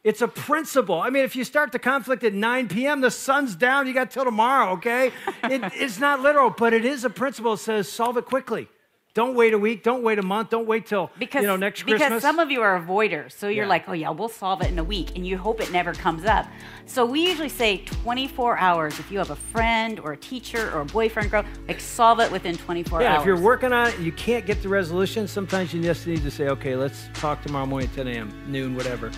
It's 0.04 0.22
a 0.22 0.28
principle. 0.28 1.02
I 1.02 1.10
mean, 1.10 1.26
if 1.26 1.36
you 1.36 1.44
start 1.44 1.74
the 1.74 1.80
conflict 1.80 2.24
at 2.24 2.34
9 2.34 2.70
p.m., 2.70 3.02
the 3.02 3.12
sun's 3.12 3.56
down, 3.56 3.88
you 3.88 3.94
got 3.94 4.10
till 4.10 4.24
tomorrow, 4.24 4.72
okay? 4.74 5.08
It, 5.44 5.62
it's 5.76 6.00
not 6.00 6.22
literal, 6.22 6.50
but 6.50 6.72
it 6.72 6.86
is 6.86 7.04
a 7.04 7.10
principle. 7.10 7.54
It 7.54 7.58
says 7.58 7.92
solve 7.92 8.16
it 8.16 8.24
quickly. 8.24 8.70
Don't 9.18 9.34
wait 9.34 9.56
a 9.56 9.58
week, 9.58 9.82
don't 9.82 10.04
wait 10.04 10.20
a 10.20 10.22
month, 10.22 10.52
don't 10.52 10.68
wait 10.68 10.86
till 10.86 11.10
Because, 11.18 11.42
you 11.42 11.48
know 11.48 11.56
next 11.56 11.82
because 11.82 12.02
Christmas. 12.02 12.18
Because 12.18 12.22
some 12.22 12.38
of 12.38 12.52
you 12.52 12.62
are 12.62 12.80
avoiders, 12.80 13.32
so 13.32 13.48
you're 13.48 13.66
Yeah. 13.66 13.70
like, 13.70 13.90
oh 13.90 13.94
yeah, 13.94 14.12
we'll 14.12 14.30
solve 14.30 14.62
it 14.62 14.68
in 14.68 14.78
a 14.78 14.84
week, 14.84 15.16
and 15.16 15.26
you 15.26 15.40
hope 15.40 15.60
it 15.60 15.72
never 15.72 15.92
comes 15.92 16.24
up. 16.24 16.46
So 16.86 17.04
we 17.04 17.28
usually 17.28 17.50
say 17.50 17.78
24 18.04 18.60
hours. 18.60 19.00
If 19.00 19.12
you 19.12 19.18
have 19.18 19.32
a 19.32 19.36
friend 19.36 20.00
or 20.02 20.12
a 20.12 20.18
teacher 20.18 20.70
or 20.72 20.82
a 20.82 20.86
boyfriend, 20.86 21.32
girl, 21.32 21.44
like 21.68 21.80
solve 21.80 22.20
it 22.20 22.32
within 22.32 22.58
24 22.58 23.02
yeah, 23.02 23.08
hours. 23.08 23.14
Yeah, 23.16 23.20
if 23.22 23.26
you're 23.26 23.44
working 23.44 23.74
on 23.74 23.88
it, 23.88 23.98
you 23.98 24.12
can't 24.12 24.46
get 24.46 24.62
the 24.62 24.70
resolution. 24.70 25.28
Sometimes 25.28 25.74
you 25.74 25.82
just 25.82 26.06
need 26.06 26.22
to 26.22 26.30
say, 26.30 26.50
okay, 26.50 26.76
let's 26.76 27.10
talk 27.16 27.42
tomorrow 27.42 27.66
morning 27.66 27.90
at 27.90 27.96
10 27.96 28.08
a.m., 28.10 28.44
noon, 28.46 28.76
whatever. 28.76 29.10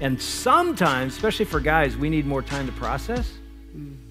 And 0.00 0.22
sometimes, 0.22 1.16
especially 1.16 1.46
for 1.46 1.58
guys, 1.58 1.96
we 1.96 2.08
need 2.08 2.26
more 2.26 2.42
time 2.42 2.66
to 2.66 2.72
process. 2.74 3.37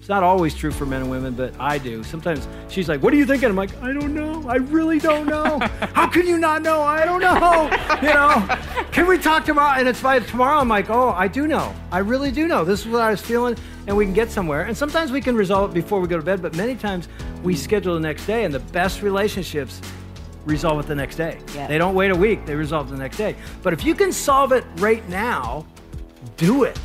It's 0.08 0.14
not 0.14 0.22
always 0.22 0.54
true 0.54 0.70
for 0.70 0.86
men 0.86 1.02
and 1.02 1.10
women, 1.10 1.34
but 1.34 1.52
I 1.60 1.76
do. 1.76 2.02
Sometimes 2.02 2.48
she's 2.70 2.88
like, 2.88 3.02
"What 3.02 3.12
are 3.12 3.16
you 3.16 3.26
thinking?" 3.26 3.50
I'm 3.50 3.56
like, 3.56 3.76
"I 3.82 3.92
don't 3.92 4.14
know. 4.14 4.42
I 4.48 4.54
really 4.54 4.98
don't 4.98 5.26
know. 5.26 5.58
How 5.92 6.06
can 6.08 6.26
you 6.26 6.38
not 6.38 6.62
know? 6.62 6.80
I 6.80 7.04
don't 7.04 7.20
know. 7.20 7.68
You 8.00 8.14
know? 8.14 8.58
Can 8.90 9.06
we 9.06 9.18
talk 9.18 9.44
tomorrow?" 9.44 9.78
And 9.78 9.86
it's 9.86 10.00
by 10.00 10.18
tomorrow. 10.20 10.60
I'm 10.60 10.68
like, 10.70 10.88
"Oh, 10.88 11.10
I 11.10 11.28
do 11.28 11.46
know. 11.46 11.74
I 11.92 11.98
really 11.98 12.30
do 12.30 12.48
know. 12.48 12.64
This 12.64 12.80
is 12.80 12.86
what 12.86 13.02
I 13.02 13.10
was 13.10 13.20
feeling, 13.20 13.54
and 13.86 13.94
we 13.94 14.06
can 14.06 14.14
get 14.14 14.30
somewhere." 14.30 14.62
And 14.62 14.74
sometimes 14.74 15.12
we 15.12 15.20
can 15.20 15.36
resolve 15.36 15.72
it 15.72 15.74
before 15.74 16.00
we 16.00 16.08
go 16.08 16.16
to 16.16 16.24
bed, 16.24 16.40
but 16.40 16.56
many 16.56 16.74
times 16.74 17.06
we 17.42 17.54
schedule 17.54 17.92
the 17.92 18.00
next 18.00 18.24
day. 18.24 18.44
And 18.44 18.54
the 18.54 18.60
best 18.60 19.02
relationships 19.02 19.82
resolve 20.46 20.80
it 20.80 20.86
the 20.86 20.94
next 20.94 21.16
day. 21.16 21.38
Yeah. 21.54 21.66
They 21.66 21.76
don't 21.76 21.94
wait 21.94 22.12
a 22.12 22.16
week, 22.16 22.46
they 22.46 22.54
resolve 22.54 22.88
the 22.88 22.96
next 22.96 23.18
day. 23.18 23.36
But 23.62 23.74
if 23.74 23.84
you 23.84 23.94
can 23.94 24.12
solve 24.12 24.52
it 24.52 24.64
right 24.78 25.06
now, 25.10 25.66
do 26.38 26.64
it. 26.64 26.78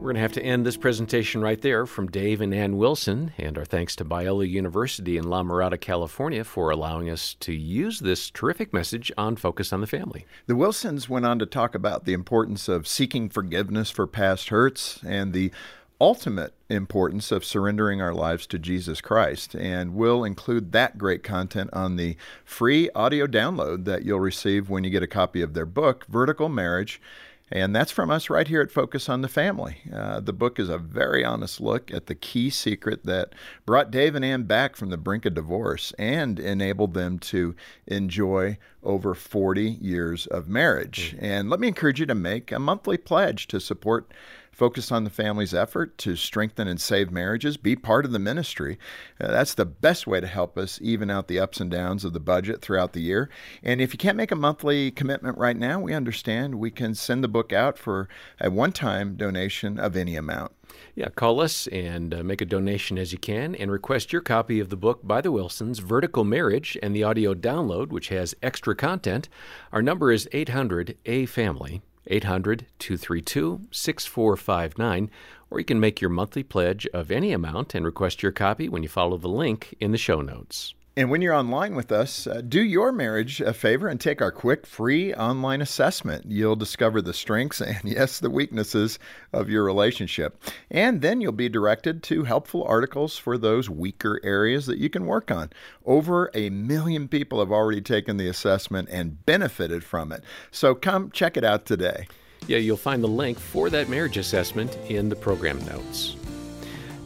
We're 0.00 0.12
going 0.12 0.14
to 0.14 0.22
have 0.22 0.32
to 0.32 0.42
end 0.42 0.64
this 0.64 0.78
presentation 0.78 1.42
right 1.42 1.60
there 1.60 1.84
from 1.84 2.06
Dave 2.06 2.40
and 2.40 2.54
Ann 2.54 2.78
Wilson, 2.78 3.34
and 3.36 3.58
our 3.58 3.66
thanks 3.66 3.94
to 3.96 4.04
Biola 4.04 4.48
University 4.48 5.18
in 5.18 5.28
La 5.28 5.42
Mirada, 5.42 5.78
California, 5.78 6.42
for 6.42 6.70
allowing 6.70 7.10
us 7.10 7.34
to 7.40 7.52
use 7.52 8.00
this 8.00 8.30
terrific 8.30 8.72
message 8.72 9.12
on 9.18 9.36
Focus 9.36 9.74
on 9.74 9.82
the 9.82 9.86
Family. 9.86 10.24
The 10.46 10.56
Wilsons 10.56 11.10
went 11.10 11.26
on 11.26 11.38
to 11.40 11.44
talk 11.44 11.74
about 11.74 12.06
the 12.06 12.14
importance 12.14 12.66
of 12.66 12.88
seeking 12.88 13.28
forgiveness 13.28 13.90
for 13.90 14.06
past 14.06 14.48
hurts 14.48 15.00
and 15.04 15.34
the 15.34 15.52
ultimate 16.00 16.54
importance 16.70 17.30
of 17.30 17.44
surrendering 17.44 18.00
our 18.00 18.14
lives 18.14 18.46
to 18.46 18.58
Jesus 18.58 19.02
Christ. 19.02 19.54
And 19.54 19.94
we'll 19.94 20.24
include 20.24 20.72
that 20.72 20.96
great 20.96 21.22
content 21.22 21.68
on 21.74 21.96
the 21.96 22.16
free 22.42 22.88
audio 22.94 23.26
download 23.26 23.84
that 23.84 24.06
you'll 24.06 24.18
receive 24.18 24.70
when 24.70 24.82
you 24.82 24.88
get 24.88 25.02
a 25.02 25.06
copy 25.06 25.42
of 25.42 25.52
their 25.52 25.66
book, 25.66 26.06
Vertical 26.08 26.48
Marriage 26.48 27.02
and 27.50 27.74
that's 27.74 27.90
from 27.90 28.10
us 28.10 28.30
right 28.30 28.46
here 28.46 28.60
at 28.60 28.70
Focus 28.70 29.08
on 29.08 29.22
the 29.22 29.28
Family. 29.28 29.78
Uh, 29.92 30.20
the 30.20 30.32
book 30.32 30.58
is 30.58 30.68
a 30.68 30.78
very 30.78 31.24
honest 31.24 31.60
look 31.60 31.92
at 31.92 32.06
the 32.06 32.14
key 32.14 32.48
secret 32.50 33.04
that 33.04 33.34
brought 33.66 33.90
Dave 33.90 34.14
and 34.14 34.24
Ann 34.24 34.44
back 34.44 34.76
from 34.76 34.90
the 34.90 34.96
brink 34.96 35.26
of 35.26 35.34
divorce 35.34 35.92
and 35.98 36.38
enabled 36.38 36.94
them 36.94 37.18
to 37.18 37.54
enjoy 37.86 38.56
over 38.82 39.14
40 39.14 39.78
years 39.80 40.26
of 40.26 40.48
marriage. 40.48 41.14
Mm-hmm. 41.14 41.24
And 41.24 41.50
let 41.50 41.60
me 41.60 41.68
encourage 41.68 42.00
you 42.00 42.06
to 42.06 42.14
make 42.14 42.52
a 42.52 42.58
monthly 42.58 42.96
pledge 42.96 43.48
to 43.48 43.60
support 43.60 44.12
focus 44.52 44.92
on 44.92 45.04
the 45.04 45.10
family's 45.10 45.54
effort 45.54 45.96
to 45.98 46.16
strengthen 46.16 46.68
and 46.68 46.80
save 46.80 47.10
marriages, 47.10 47.56
be 47.56 47.76
part 47.76 48.04
of 48.04 48.12
the 48.12 48.18
ministry. 48.18 48.78
Uh, 49.20 49.28
that's 49.28 49.54
the 49.54 49.64
best 49.64 50.06
way 50.06 50.20
to 50.20 50.26
help 50.26 50.58
us 50.58 50.78
even 50.82 51.10
out 51.10 51.28
the 51.28 51.38
ups 51.38 51.60
and 51.60 51.70
downs 51.70 52.04
of 52.04 52.12
the 52.12 52.20
budget 52.20 52.60
throughout 52.60 52.92
the 52.92 53.00
year. 53.00 53.30
And 53.62 53.80
if 53.80 53.92
you 53.92 53.98
can't 53.98 54.16
make 54.16 54.30
a 54.30 54.36
monthly 54.36 54.90
commitment 54.90 55.38
right 55.38 55.56
now, 55.56 55.80
we 55.80 55.94
understand 55.94 56.56
we 56.56 56.70
can 56.70 56.94
send 56.94 57.24
the 57.24 57.28
book 57.28 57.52
out 57.52 57.78
for 57.78 58.08
a 58.40 58.50
one 58.50 58.72
time 58.72 59.16
donation 59.16 59.78
of 59.78 59.96
any 59.96 60.16
amount. 60.16 60.52
Yeah, 60.94 61.08
call 61.08 61.40
us 61.40 61.66
and 61.68 62.14
uh, 62.14 62.22
make 62.22 62.40
a 62.40 62.46
donation 62.46 62.98
as 62.98 63.12
you 63.12 63.18
can 63.18 63.54
and 63.54 63.70
request 63.70 64.12
your 64.12 64.22
copy 64.22 64.60
of 64.60 64.68
the 64.68 64.76
book 64.76 65.00
by 65.02 65.20
the 65.20 65.32
Wilsons, 65.32 65.78
Vertical 65.78 66.24
Marriage, 66.24 66.78
and 66.82 66.94
the 66.94 67.02
audio 67.02 67.34
download, 67.34 67.88
which 67.88 68.08
has 68.08 68.34
extra 68.42 68.74
content. 68.74 69.28
Our 69.72 69.82
number 69.82 70.12
is 70.12 70.28
800 70.32 70.96
A 71.06 71.26
Family. 71.26 71.82
800 72.06 72.66
232 72.78 73.68
6459, 73.70 75.10
or 75.50 75.58
you 75.58 75.64
can 75.64 75.80
make 75.80 76.00
your 76.00 76.10
monthly 76.10 76.42
pledge 76.42 76.86
of 76.94 77.10
any 77.10 77.32
amount 77.32 77.74
and 77.74 77.84
request 77.84 78.22
your 78.22 78.32
copy 78.32 78.68
when 78.68 78.82
you 78.82 78.88
follow 78.88 79.16
the 79.16 79.28
link 79.28 79.74
in 79.80 79.92
the 79.92 79.98
show 79.98 80.20
notes. 80.20 80.74
And 80.96 81.08
when 81.08 81.22
you're 81.22 81.34
online 81.34 81.76
with 81.76 81.92
us, 81.92 82.26
uh, 82.26 82.42
do 82.46 82.60
your 82.60 82.90
marriage 82.90 83.40
a 83.40 83.54
favor 83.54 83.86
and 83.86 84.00
take 84.00 84.20
our 84.20 84.32
quick 84.32 84.66
free 84.66 85.14
online 85.14 85.60
assessment. 85.60 86.26
You'll 86.28 86.56
discover 86.56 87.00
the 87.00 87.14
strengths 87.14 87.60
and, 87.60 87.78
yes, 87.84 88.18
the 88.18 88.28
weaknesses 88.28 88.98
of 89.32 89.48
your 89.48 89.64
relationship. 89.64 90.42
And 90.68 91.00
then 91.00 91.20
you'll 91.20 91.30
be 91.30 91.48
directed 91.48 92.02
to 92.04 92.24
helpful 92.24 92.64
articles 92.64 93.16
for 93.16 93.38
those 93.38 93.70
weaker 93.70 94.20
areas 94.24 94.66
that 94.66 94.78
you 94.78 94.90
can 94.90 95.06
work 95.06 95.30
on. 95.30 95.50
Over 95.86 96.28
a 96.34 96.50
million 96.50 97.06
people 97.06 97.38
have 97.38 97.52
already 97.52 97.80
taken 97.80 98.16
the 98.16 98.28
assessment 98.28 98.88
and 98.90 99.24
benefited 99.24 99.84
from 99.84 100.10
it. 100.10 100.24
So 100.50 100.74
come 100.74 101.12
check 101.12 101.36
it 101.36 101.44
out 101.44 101.66
today. 101.66 102.08
Yeah, 102.48 102.58
you'll 102.58 102.76
find 102.76 103.04
the 103.04 103.08
link 103.08 103.38
for 103.38 103.70
that 103.70 103.88
marriage 103.88 104.16
assessment 104.16 104.76
in 104.88 105.08
the 105.08 105.16
program 105.16 105.64
notes. 105.66 106.16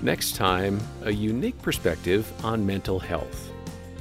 Next 0.01 0.37
time, 0.37 0.81
a 1.03 1.11
unique 1.11 1.61
perspective 1.61 2.33
on 2.43 2.65
mental 2.65 2.99
health 2.99 3.51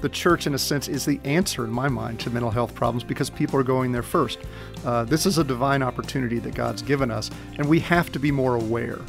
the 0.04 0.10
church, 0.10 0.48
in 0.48 0.54
a 0.54 0.60
sense, 0.60 0.90
is 0.90 1.06
the 1.06 1.20
answer 1.24 1.64
in 1.64 1.72
my 1.72 1.88
mind 1.88 2.20
to 2.20 2.30
mental 2.30 2.52
health 2.52 2.76
problems 2.76 3.06
because 3.06 3.30
people 3.30 3.58
are 3.58 3.64
going 3.64 3.94
there 3.94 4.04
first. 4.04 4.38
Uh, 4.86 5.06
this 5.06 5.26
is 5.26 5.38
a 5.38 5.46
divine 5.46 5.82
opportunity 5.82 6.40
that 6.40 6.54
God's 6.54 6.82
given 6.82 7.10
us, 7.10 7.32
and 7.58 7.68
we 7.68 7.80
have 7.80 8.12
to 8.12 8.20
be 8.20 8.30
more 8.30 8.56
aware. 8.56 9.00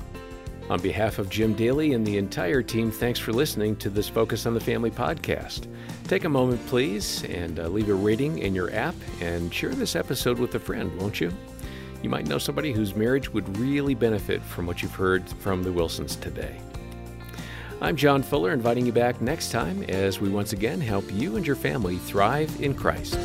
On 0.71 0.81
behalf 0.81 1.19
of 1.19 1.29
Jim 1.29 1.53
Daly 1.53 1.95
and 1.95 2.07
the 2.07 2.17
entire 2.17 2.63
team, 2.63 2.93
thanks 2.93 3.19
for 3.19 3.33
listening 3.33 3.75
to 3.77 3.91
this 3.91 4.09
Focus 4.09 4.47
on 4.47 4.55
the 4.55 4.61
Family 4.61 4.91
podcast. 4.93 5.67
Take 6.07 6.25
a 6.25 6.29
moment, 6.29 6.65
please, 6.69 7.25
and 7.25 7.59
uh, 7.59 7.67
leave 7.67 7.89
a 7.89 7.95
rating 7.95 8.39
in 8.39 8.55
your 8.55 8.73
app 8.73 8.95
and 9.21 9.53
share 9.53 9.75
this 9.75 9.97
episode 9.97 10.39
with 10.39 10.55
a 10.55 10.61
friend, 10.61 10.97
won't 11.01 11.21
you? 11.21 11.33
You 12.05 12.09
might 12.09 12.29
know 12.29 12.39
somebody 12.39 12.71
whose 12.71 12.95
marriage 12.95 13.29
would 13.31 13.59
really 13.59 13.95
benefit 13.95 14.41
from 14.43 14.65
what 14.65 14.81
you've 14.81 14.95
heard 14.95 15.29
from 15.29 15.65
the 15.65 15.73
Wilsons 15.73 16.15
today. 16.15 16.57
I'm 17.85 17.97
John 17.97 18.23
Fuller, 18.23 18.55
inviting 18.55 18.87
you 18.87 18.93
back 18.93 19.21
next 19.21 19.51
time 19.51 19.83
as 19.91 20.19
we 20.19 20.31
once 20.31 20.55
again 20.55 20.81
help 20.81 21.05
you 21.13 21.37
and 21.37 21.47
your 21.47 21.55
family 21.55 21.99
thrive 21.99 22.51
in 22.63 22.73
Christ. 22.73 23.19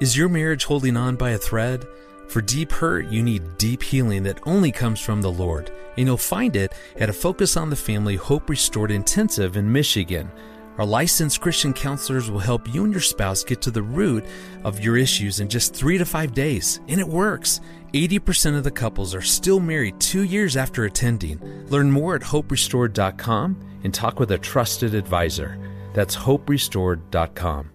Is 0.00 0.16
your 0.16 0.28
marriage 0.28 0.66
holding 0.66 0.96
on 0.96 1.16
by 1.16 1.30
a 1.30 1.38
thread? 1.38 1.84
For 2.28 2.40
deep 2.40 2.70
hurt, 2.70 3.06
you 3.06 3.20
need 3.20 3.58
deep 3.58 3.82
healing 3.82 4.22
that 4.22 4.38
only 4.46 4.70
comes 4.70 5.00
from 5.00 5.22
the 5.22 5.32
Lord, 5.32 5.72
and 5.96 6.06
you'll 6.06 6.16
find 6.16 6.54
it 6.54 6.72
at 6.96 7.10
a 7.10 7.12
Focus 7.12 7.56
on 7.56 7.68
the 7.68 7.74
Family 7.74 8.14
Hope 8.14 8.48
Restored 8.48 8.92
Intensive 8.92 9.56
in 9.56 9.72
Michigan. 9.72 10.30
Our 10.78 10.86
licensed 10.86 11.40
Christian 11.40 11.74
counselors 11.74 12.30
will 12.30 12.38
help 12.38 12.72
you 12.72 12.84
and 12.84 12.92
your 12.92 13.02
spouse 13.02 13.42
get 13.42 13.60
to 13.62 13.72
the 13.72 13.82
root 13.82 14.24
of 14.62 14.78
your 14.78 14.96
issues 14.96 15.40
in 15.40 15.48
just 15.48 15.74
three 15.74 15.98
to 15.98 16.04
five 16.04 16.32
days, 16.32 16.80
and 16.86 17.00
it 17.00 17.08
works. 17.08 17.60
80% 17.92 18.56
of 18.56 18.64
the 18.64 18.70
couples 18.70 19.14
are 19.14 19.20
still 19.20 19.60
married 19.60 20.00
two 20.00 20.22
years 20.22 20.56
after 20.56 20.84
attending. 20.84 21.38
Learn 21.68 21.90
more 21.90 22.14
at 22.14 22.22
hoperestored.com 22.22 23.80
and 23.84 23.92
talk 23.92 24.18
with 24.18 24.30
a 24.30 24.38
trusted 24.38 24.94
advisor. 24.94 25.58
That's 25.92 26.16
hoperestored.com. 26.16 27.68